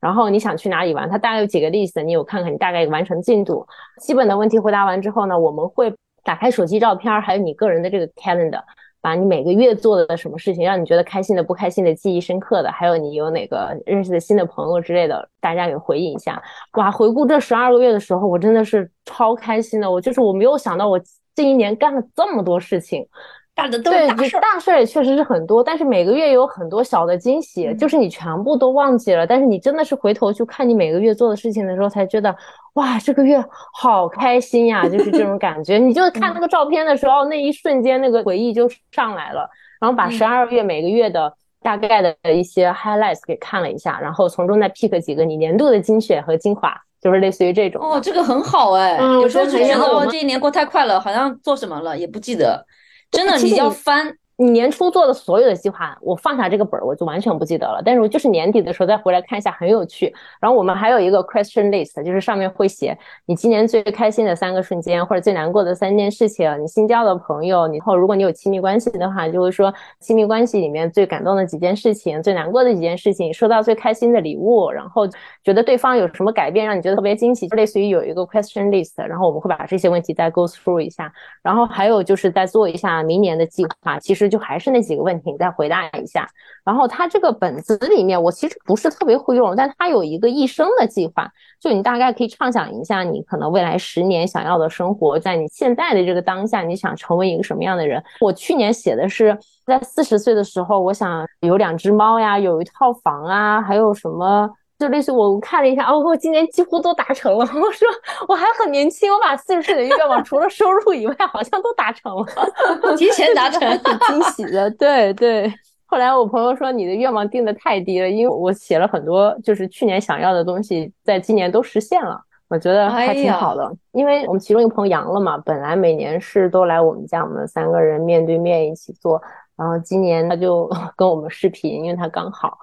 [0.00, 1.08] 然后你想去哪里玩？
[1.10, 3.66] 它大概有几个 list，你有看看你大概完成进度。
[4.00, 8.62] 基本的问题回答完之后呢，我们会打开手机照片，还有你个人的这个 calendar。
[9.04, 16.42] 把你每个月做的什么事情，让你觉得开心的、不开心的、记忆深刻的，还有你有哪个认识的新的朋友之类的，大家给回忆一下。
[16.78, 19.90] 哇，回顾这十二个月的时候，我真的是超开心的。
[19.90, 20.98] 我就是我没有想到，我
[21.34, 23.06] 这一年干了这么多事情。
[23.54, 32.34] 干的都是大事，大事也确实是很多，但是每个月有很多小的惊喜，就是你全部都忘记了，但是你真的是回头去看你每个月做的事情的时候，才觉得
[32.74, 35.78] 哇，这个月好开心呀，就是这种感觉。
[35.78, 39.48] 你就看那个照片的时候，那一瞬间那个回忆就上来了，
[39.80, 47.80] 然后把十二个月每个月的大概的一些 highlights 给看了一下，然后从中再 pick 几个你年度的精选和精华，就是类似于这种。
[47.80, 52.66] 哦，这个很好哎，有时候就觉得哦，这一年过太快了，好像做什么了也不记得。
[53.14, 54.16] 真的，你要翻。
[54.36, 57.80] 你年初做的所有的计划，我放下这个本儿，我就完全不记得了。
[57.84, 60.12] 但是我就是年底的时候再回来看一下，很有趣。
[60.40, 66.50] 然后我们还有一个 question list，就是上面会写你今年最开心的三个瞬间，或者最难过的三件事情。
[66.60, 75.06] 你新交的朋友，以后如果你有亲密关系的话，就会说亲密关系里面最感动的几件事情，最难过的几件事情，收到最开心的礼物，然后
[75.44, 79.00] 觉得对方有什么改变让你觉得特别惊喜，就类似于有一个 question list。
[79.06, 81.12] 然后我们会把这些问题再 go through 一下。
[81.40, 85.04] 然后还有就是再做一下明年的计划，其实就还是那几个。
[85.04, 86.26] 问题你再回答一下，
[86.64, 98.02] 然后它这个本子里面我其实不是特别会用，但它有一个一生的计划，就你大概可以畅想一下，你可能未来十年想要的生活，在你现在的这个当下，你想成为一个什么样的人？
[98.22, 104.50] 我去年写的是在四十岁的时候，我想有两只猫呀，有一套房啊，还有什么？
[104.78, 107.40] 就类似我看了一下，哦，我今年几乎都达成了。
[107.54, 107.88] 我说
[108.28, 112.26] 我还很年轻，我把四十岁的愿望除了收入以外，好像都达成了，
[112.98, 114.70] 提前达成， 挺惊喜的。
[114.72, 115.52] 对对。
[115.86, 123.72] 后来我朋友说你的愿望定的太低了，因为我写了很多，就是去年想要的东西，在今年都实现了，我觉得还挺好的。
[123.92, 129.22] 因为我们其中一个朋友阳了嘛，本来每年是都来我们家，我们三个人面对面一起做，
[129.56, 132.58] 然后今年他就跟我们视频，因为他刚好。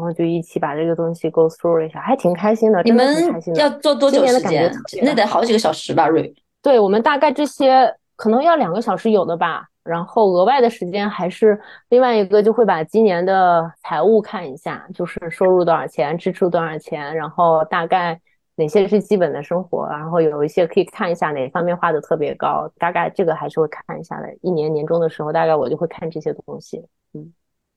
[0.00, 2.82] 然后就一起把这个东西 go through 了一下，还挺开心的。
[2.82, 3.14] 你们
[3.54, 4.72] 要做多久时间？
[5.02, 6.34] 那得好几个小时吧，瑞。
[6.62, 9.66] 对我们大概这些可能要两个小时有的吧。
[9.82, 18.18] 然后额外的时间还是另外一个，就会把今年的财务看一下，就是收入多少钱，支出多少钱，然后大概
[18.56, 24.28] 哪些是基本的生活，然后有一些可以看一下哪方面花的特别高，大概这个还是会看一下的。
[24.42, 26.84] 一年年终的时候，大概我就会看这些东西。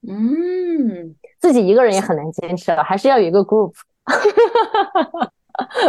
[0.08, 0.88] 嗯。
[0.88, 3.74] 嗯，自己一个人也很难坚持了，还是要有一个 group。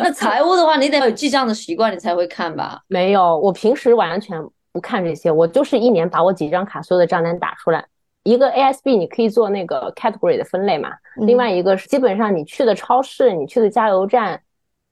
[0.02, 2.82] 那财务的话，你得有记账的习惯，你才会看吧？
[2.86, 4.40] 没有，我平时完全
[4.72, 7.84] 不看这些，我就是一年把我几张卡所有的账单打出来，
[8.22, 14.40] 一个 ASB 你可以做那个 category 的分类嘛，另外一个是基本上你去的超市，你去的加油站。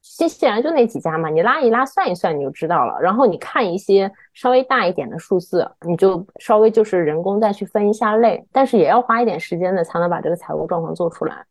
[0.02, 3.00] 新西兰就那几家嘛，你拉一拉算一算你就知道了。
[3.00, 11.44] 然后你看一些稍微大一点的数字，你就稍微就是人工再去分一下类，但是也要花一点时间的才能把这个财务状况做出来。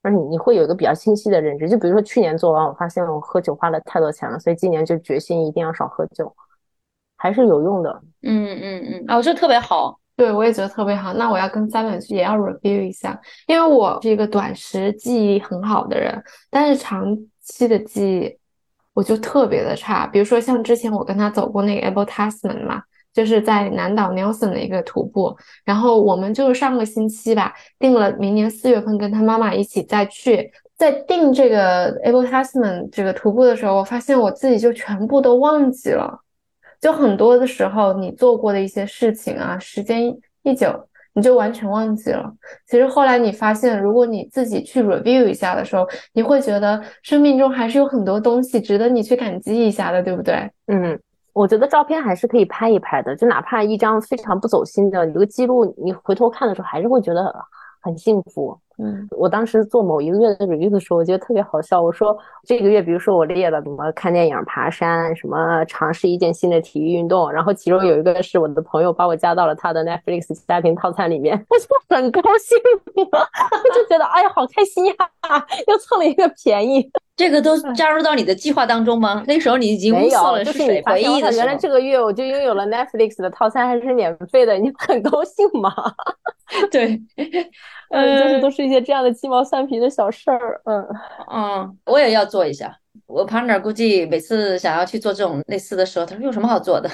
[0.00, 1.68] 而你你会有一个比较清晰的认知。
[1.68, 6.32] 就比如说去年做完，我发现我喝酒花了太多钱了，所以今年就决心一定要少喝酒，
[7.16, 8.00] 还是有用的。
[8.22, 11.12] 嗯嗯嗯，哦，这特别好，对我也觉得特别好。
[11.14, 17.18] 那我要跟 Simon 也要 review 一下，因为我是一个短时记忆很好的人，但是长。
[17.48, 18.38] 期的记忆
[18.94, 22.82] 我就特别的差，比如说像之前我跟他走过那个 a b l e Tasman 嘛，
[23.12, 36.20] 就是在南岛 Nelson 的一个徒步，然后我们就是上个星期吧，定了明年四月份跟他妈妈一起再去，在定这个 a b l e Tasman 这个徒步的时候，我发现我自己就全部都忘记了，
[36.80, 40.88] 就很多的时候你做过的一些事情啊，时间一久。
[41.14, 42.32] 你就完全忘记了。
[42.66, 50.50] 其实后来你发现，如果你自己去 review 一下的时候，你会觉得生命中还是有很多东西值得你去感激一下的，对不对？
[50.66, 50.98] 嗯，
[51.32, 57.34] 我觉得照片还是可以拍一拍的，就哪怕一张非常不走心的这个记录，你回头看的时候还是会觉得
[57.80, 58.58] 很幸福。
[58.80, 61.82] 嗯，我当时做某一个月的 review 的时候，我觉得特别好笑。
[61.82, 71.66] 我说这个月，比如说我列了什么看电影、爬山，什么尝试一件新的体育运动，然后其中有一个是我的朋友把我加到了他的 Netflix 家庭套餐里面，我就
[71.96, 72.56] 很高兴，
[72.94, 74.94] 我就觉得哎呀好开心呀，
[75.66, 76.88] 又蹭了一个便宜。
[77.18, 79.24] 这个都加入到你的计划当中吗？
[79.26, 85.74] 那时候你已经没有了，是谁回忆的原来这个月我就拥有了 Netflix 的套餐，还是免费的，你很高兴吗？
[86.70, 86.98] 对。
[87.90, 90.60] 嗯，就是都是一些这样的鸡毛蒜皮的小事儿。
[90.64, 90.86] 嗯
[91.32, 92.78] 嗯，我也要做一下。
[93.06, 96.88] 我 partner 估计每次想要去做这种类似的时候，他说有什么好做的？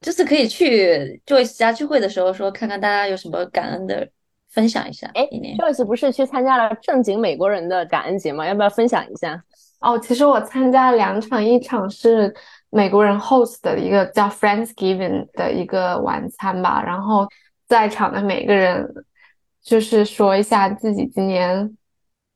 [0.00, 4.08] 这 次可以去 Joyce 家聚会的时候说，看看大家有什么感恩的
[4.56, 5.08] 分享一下。
[5.14, 5.22] 哎
[5.58, 8.44] ，Joyce 不是去参加了正经美国人的感恩节吗？
[8.44, 9.40] 要不要分享一下？
[9.80, 12.34] 哦，其实我参加了两场，一场是
[12.70, 17.28] 美国人 host 的一个叫 Friendsgiving 的一个晚餐吧，然后
[17.68, 18.88] 在场的每个人。
[19.66, 21.76] 就是说一下自己今年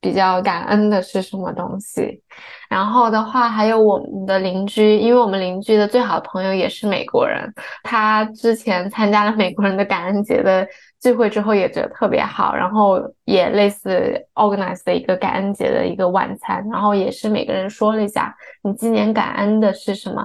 [0.00, 2.22] 比较感恩的是什么东西，
[2.70, 10.66] 然后的话还有我们的邻居，因为我们邻居的最好的朋友也是美国人，他之前参加了美国人的感恩节的
[11.02, 20.24] 聚会之后也觉得特别好，然后也类似 organize 的一个感恩节的一个晚餐，然后也是每个人说了一下你今年感恩的是什么。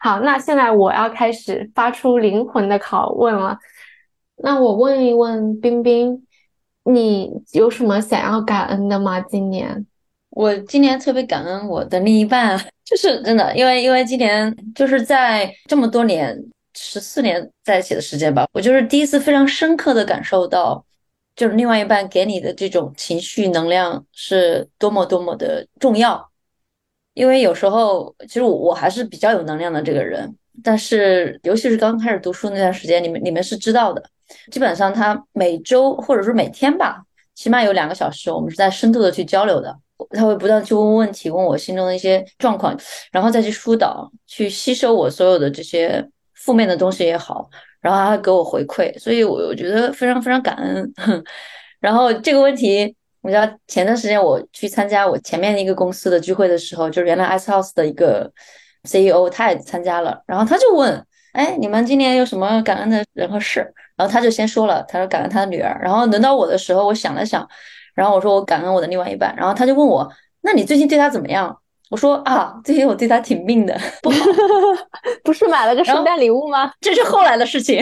[0.00, 3.56] 好，那现在我要开始发出灵魂的拷问了，
[4.42, 6.26] 那我问一问冰冰。
[6.84, 9.20] 你有什么想要感恩的吗？
[9.20, 9.86] 今年
[10.30, 16.36] 我今年特别感恩我的另一半， 就是真的，因为因为今年就是在这么多年
[16.74, 20.84] 十四年在一起的时间吧，我就是第一次非常深刻的感受到，
[21.36, 26.30] 就是另外一半给你的这种情绪能量是多么多么的重要。
[27.14, 34.02] 因为有时候其实我我还是比较有能量的这个人，但是尤其是刚开始读书那段时间，你们你们是知道的。
[34.50, 37.02] 基本上他每周或者是每天吧，
[37.34, 39.76] 起码有两个小时，我们是在深度的去交流的。
[40.10, 42.76] 他会不断去问问题，问我心中的一些状况，
[43.12, 46.04] 然后再去疏导，去吸收我所有的这些
[46.34, 47.48] 负面的东西也好，
[47.80, 50.92] 然后他会给我回馈，所以我我觉得非常非常感恩。
[51.78, 58.28] 然后这个问题，我知道前段时间我去参加我前面一个公司的聚会的时候，就是原来 Ice House 的一个
[58.82, 61.06] CEO 他也参加了，然后他就问。
[61.32, 63.72] 哎，你们今年有什么感恩的人和事？
[64.02, 65.78] 然后他就先说了，他说感恩他的女儿。
[65.80, 67.48] 然后轮到我的时候，我想了想，
[67.94, 69.32] 然后我说我感恩我的另外一半。
[69.36, 71.56] 然后他就问我，那你最近对他怎么样？
[71.88, 74.16] 我说啊，最近我对他挺命的，不好。
[75.22, 76.72] 不是买了个圣诞礼物吗？
[76.80, 77.80] 这是后来的事情。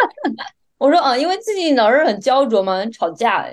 [0.76, 3.46] 我说啊，因为最近老是很焦灼嘛，吵架，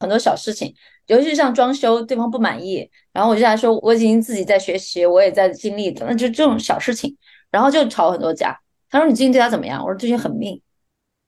[0.00, 0.74] 很多小事情，
[1.08, 7.14] 尤其是像装修，对方不满意，然后我就在说，我已经自己在学习，我也在经历，那就这种小事情。
[7.50, 8.58] 然后就吵很多架。
[8.90, 10.60] 他说：“你最近对他怎么样？”我说：“最近很命。”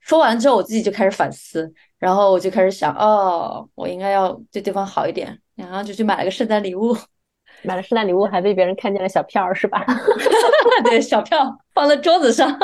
[0.09, 6.97] 说完之后，我自己就开始反思，然后我就开始想：“哦，我应该要对对方好一点。”然后就去买了个圣诞礼物，
[7.61, 9.85] 买了圣诞礼物还被别人看见了小票是吧？
[10.83, 12.57] 对，小票放在桌子上，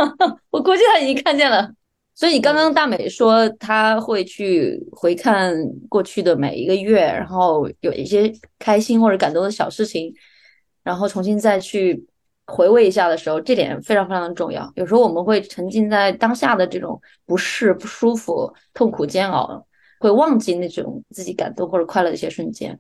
[0.50, 1.72] 我估计他已经看见了。
[2.16, 5.56] 所以你刚刚大美说他会去回看
[5.88, 10.12] 过去的每一个月，然后有一些开心或者感动的小事情，
[10.82, 12.08] 然后重新再去。
[12.48, 14.72] 回味一下的时候，这点非常非常的重要。
[14.76, 19.66] 有时候我们会沉浸在当下的这种不适、不舒服、痛苦、煎熬，
[20.00, 22.80] 会忘记那种自己感动或者快乐的一些瞬间。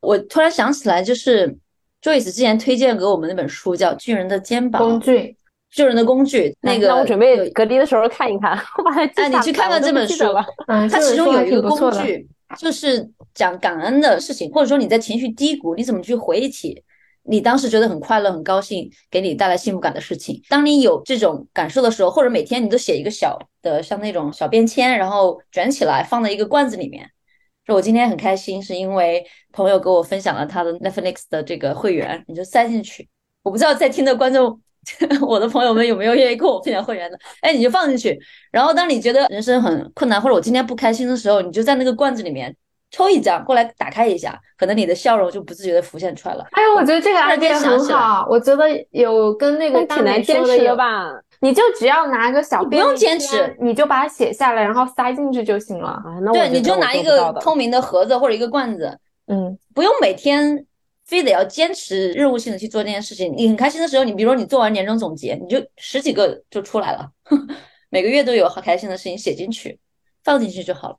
[0.00, 1.56] 我突然想起来，就是
[2.02, 4.82] Joyce 之前推荐给我们那本书，叫《巨人的肩膀》。
[4.84, 5.36] 工具。
[5.70, 6.54] 救人的工具。
[6.60, 10.24] 那个，那我准备隔离的时候看一看，我把它记哎，你去看看这本书，
[10.66, 11.90] 嗯，它其中有一个工。
[11.92, 16.84] 具，就是讲感恩的事情，或者说你在情绪低谷，你怎么去回忆起
[17.24, 20.40] 你当时觉得很快乐、很高兴，给你带来幸福感的事情。
[20.48, 27.08] 当你有这种感受的时候，或者每天你都写一个小的，像那种小便签，然后卷起来放在一个罐子里面。
[27.64, 33.08] 说我今天很开心，是因为朋友给我分享了他的 Netflix 的这个会员，你就塞进去。
[33.44, 34.60] 我不知道在听的观众，
[35.22, 37.16] 我的朋友们有没有愿意跟我分享会员的？
[37.40, 38.20] 哎，你就放进去。
[38.50, 42.54] 然后当你觉得人生很困难，或者我今天不开心的时候，你就在那个罐子里面
[42.92, 46.46] 抽一张过来打开一下，可能你的笑容就不自觉的浮现出来了。
[46.52, 51.10] 哎呦，我觉得这个 idea 很好，我觉得有跟那个挺难坚持的吧。
[51.40, 56.00] 你就只要拿个小，不用坚持，你就把它写下来，然后塞进去就行了。
[56.32, 60.64] 对，你就拿一个透明的盒子或者一个罐子，嗯，不用每天
[61.04, 63.34] 非得要坚持任务性的去做这件事情。
[63.36, 67.10] 你很开心的时候，你比如说你做完年终总结，你就十几个就出来了，
[67.90, 69.80] 每个月都有好开心的事情写进去，
[70.22, 70.96] 放进去就好了。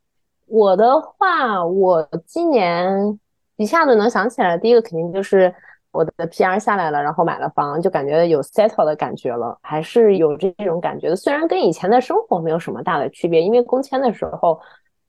[0.54, 3.20] 我的话，我今年
[3.56, 5.52] 一下子能想起来，第一个肯定就是。
[5.92, 11.16] 我的 PR 下来了，然后买了房，就感觉有 settle 的感觉了，还是有这种感觉的。
[11.16, 14.60] 虽然跟以前的生活没有什么大的区别，因为工签的时候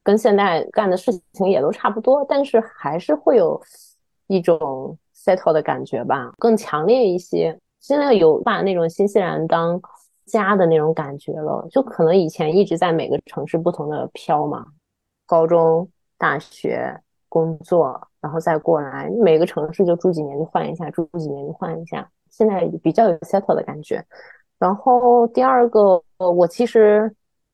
[0.03, 3.59] 跟现在干的事情也都差不多，但是还是会有
[4.27, 7.59] 一种 settle 的感觉吧，更强烈一些。
[7.81, 9.81] 现在有把那种新西兰当
[10.27, 14.67] 家的那种感觉了，就可能以前一直在每个城市不同的飘嘛，
[15.27, 17.01] 高中、大学。
[17.27, 22.09] 工作，然后再过来，每个城市就住几年就换一下，住几年就换一下。
[22.31, 24.01] 现在比较有 settle 的感觉。
[24.57, 27.13] 然后第二个，我其实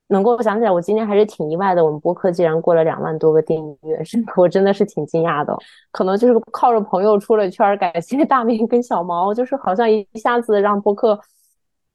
[0.09, 1.83] 能够想起来，我今天还是挺意外的。
[1.83, 5.57] 我们播客竟然过了两万多个订阅，是我真的是挺惊讶的。
[5.93, 11.19] 可能就是靠着朋友出了圈，感谢大明跟小毛，就是好像一下子让播客。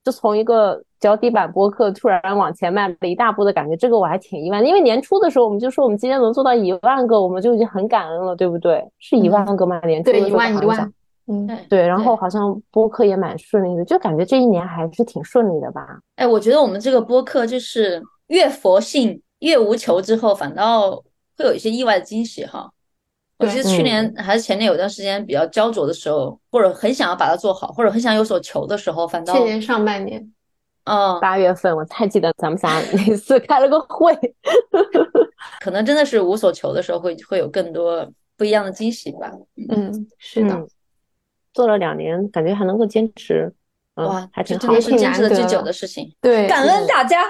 [0.05, 4.67] 就从一个脚底板播客突然往前迈了一大步的感觉，这个我还挺意外的。
[4.67, 8.85] 因为年初的时候我们就说我们今天能做到一万个，我们就已经很感恩了，对不对？
[8.99, 9.81] 是一万个吗？
[9.83, 10.93] 年初对一万一万，
[11.25, 11.87] 嗯，对。
[11.87, 15.99] 然后好像播客也蛮顺利的，就感觉这一年还是挺顺利的吧。
[16.17, 20.91] 哎，我觉得我们这个播客就是越佛性越无求之后，反倒
[21.35, 22.69] 会有一些意外的惊喜哈。
[23.37, 30.25] 我其实去年还是前年有段时间比较焦灼的时候，或者很想要把它做好，或者很想有所求的时候，反倒去年上半年，
[30.85, 34.17] 嗯，八月份我太记得咱们仨那次开了个会，
[35.59, 39.29] 可能真的是无所求的时候，会会有更多不一样的惊喜吧。
[39.69, 40.65] 嗯，是的，
[41.53, 43.53] 做了两年，感觉还能够坚持，
[43.95, 46.09] 哇，还挺好，这是坚持的最久的事情。
[46.21, 47.21] 对，感恩大家。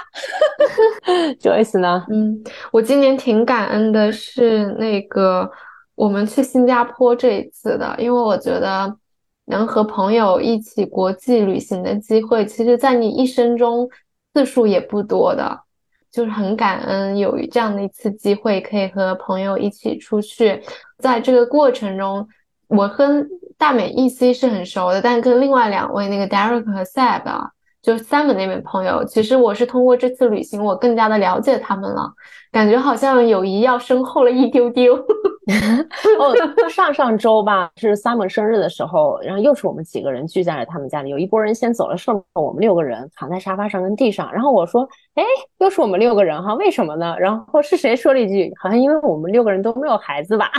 [1.41, 2.05] Joyce 呢？
[2.11, 5.49] 嗯，我今年挺感恩的，是那个。
[5.95, 8.95] 我们去新加坡这一次的，因为我觉得
[9.45, 13.89] 能和朋友一起国际旅行的机会，其实在你一生中
[14.33, 15.61] 次数也不多的，
[16.11, 20.61] 就是很感恩有这样的一次机会，可以和朋友一起出去。
[20.99, 22.27] 在这个过程中，
[22.67, 23.27] 我跟
[23.57, 27.51] 大美 EC 是很熟的，但跟另外两位那个 Derek 和 Seb 啊。
[27.85, 32.11] 就 Simon 那位朋友，其实我是通过这次旅行，我更加的了解他们了，
[32.51, 34.95] 感觉好像友谊要深厚了一丢丢。
[36.17, 36.33] 哦，
[36.67, 44.33] 上上周吧，是 Simon 生日的时候，然后又是我们几个人聚在了他们家里，有一波人先走了，剩我们六个人躺在沙发上跟地上。
[44.33, 45.23] 然后我说：“哎，
[45.59, 50.51] 又是我们六个人哈，为什么呢？”然后是谁说了一句：“好像因为我们六个人都没有孩子吧？”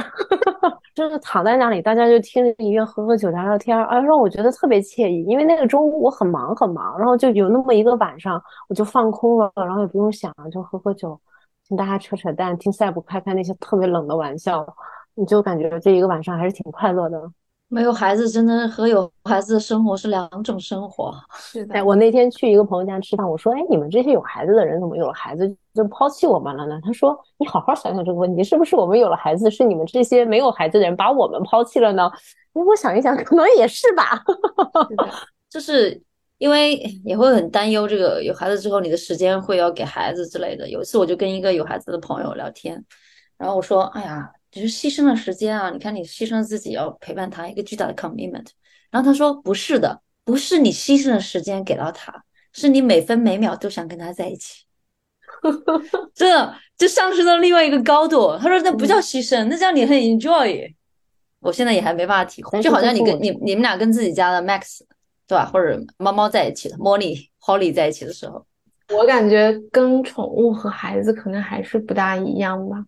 [0.94, 5.22] 就是躺在那里，大家就听着音乐，喝喝酒，聊聊天，啊，让我觉得特别惬意。
[5.24, 11.20] 因为那个中午我很忙很忙，然后就有那么一个晚上，我就放空了，然后也不用想，就喝喝酒，
[11.68, 14.66] 听大家扯扯淡，听赛博开开那些特别冷的玩笑，
[15.14, 17.30] 你就感觉这一个晚上还是挺快乐的。
[17.68, 21.12] 没有孩子，真的和有孩子的生活是两种生活。
[21.36, 32.08] 是的，我那天去一个朋友家吃饭，我说：“哎，你们这些有孩子的人怎么有了孩子就抛弃我们了呢？”他说：“你好好想想这个问题，是不是我们有了孩子，是你们这些没有孩子的人把我们抛弃了呢？”
[32.54, 34.22] 哎，我想一想，可能也是吧。
[35.50, 36.00] 就是
[36.38, 40.68] 因为也会很担忧这个有孩子之后你的时间会要给孩子之类的。
[40.70, 42.84] 有一次我就跟一个有孩子的朋友聊天，
[43.36, 45.70] 然后我说：“哎呀。”只是牺牲了时间啊！
[45.70, 48.47] 你看，你牺牲了自己要陪伴他，一个巨大的 commitment。
[48.90, 54.64] 然后他说：“不是的，不是你牺牲了时间给到他，是你每分每秒都想跟他在一起。”
[56.14, 58.36] 真的就上升到另外一个高度。
[58.38, 60.74] 他说：“那不叫牺牲，那叫你很 enjoy。”
[61.40, 64.80] 我现在也还没办法体会，就好像你跟你你们俩跟自己家的 Max
[65.28, 68.44] 对吧，或者猫猫在一起的 Molly Holly 在一起的时候，
[68.88, 72.84] 我感觉跟宠物和孩子可能还是不大一样吧。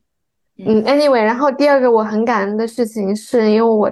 [0.59, 3.91] 嗯，anyway，然后第二个我很感恩的事情是因为我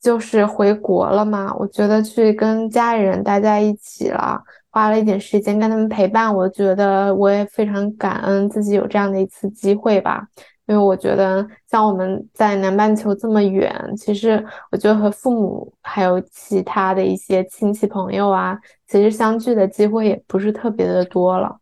[0.00, 4.40] 就是回国了嘛，我觉得去跟家里人待在一起了，
[4.70, 10.26] 花了一点时间跟他们陪伴，我觉得我也非常感恩自己有这样的一次机会吧。
[10.66, 21.56] 因为我觉得像我们在南半球这么远，其实我觉得和父母还有其他的一些亲戚朋友啊，其实相聚的机会也不是特别的多了。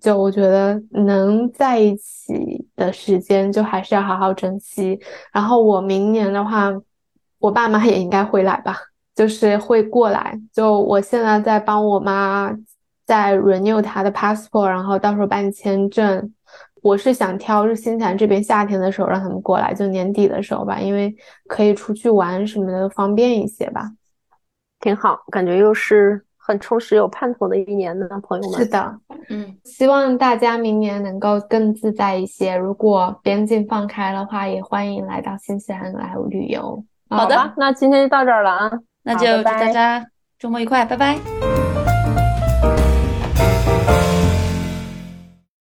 [0.00, 4.98] 就我觉得能在一起的时间，就还是要好好珍惜。
[5.32, 6.70] 然后我明年的话，
[7.38, 8.76] 我爸妈也应该会来吧，
[9.14, 10.40] 就是会过来。
[10.52, 12.50] 就我现在在帮我妈
[13.04, 16.32] 在 renew 她的 passport，然后到时候办签证。
[16.82, 21.14] 我是想挑日新西兰这边夏天的时候让他们过来，就年底的时候吧，因为
[21.46, 23.90] 可以出去玩什么的方便一些吧。
[24.80, 28.58] 挺好，感觉又是很充实有盼头的一年呢，朋友们。
[28.58, 28.98] 是的，
[29.28, 32.56] 嗯，希望大家明年能够更自在一些。
[32.56, 36.84] 如果边境放开的话，也欢迎来到新西兰来旅游。
[37.08, 38.72] 好的，那今天就到这儿了啊，
[39.04, 40.04] 那就祝大家
[40.40, 41.69] 周末愉快，拜拜。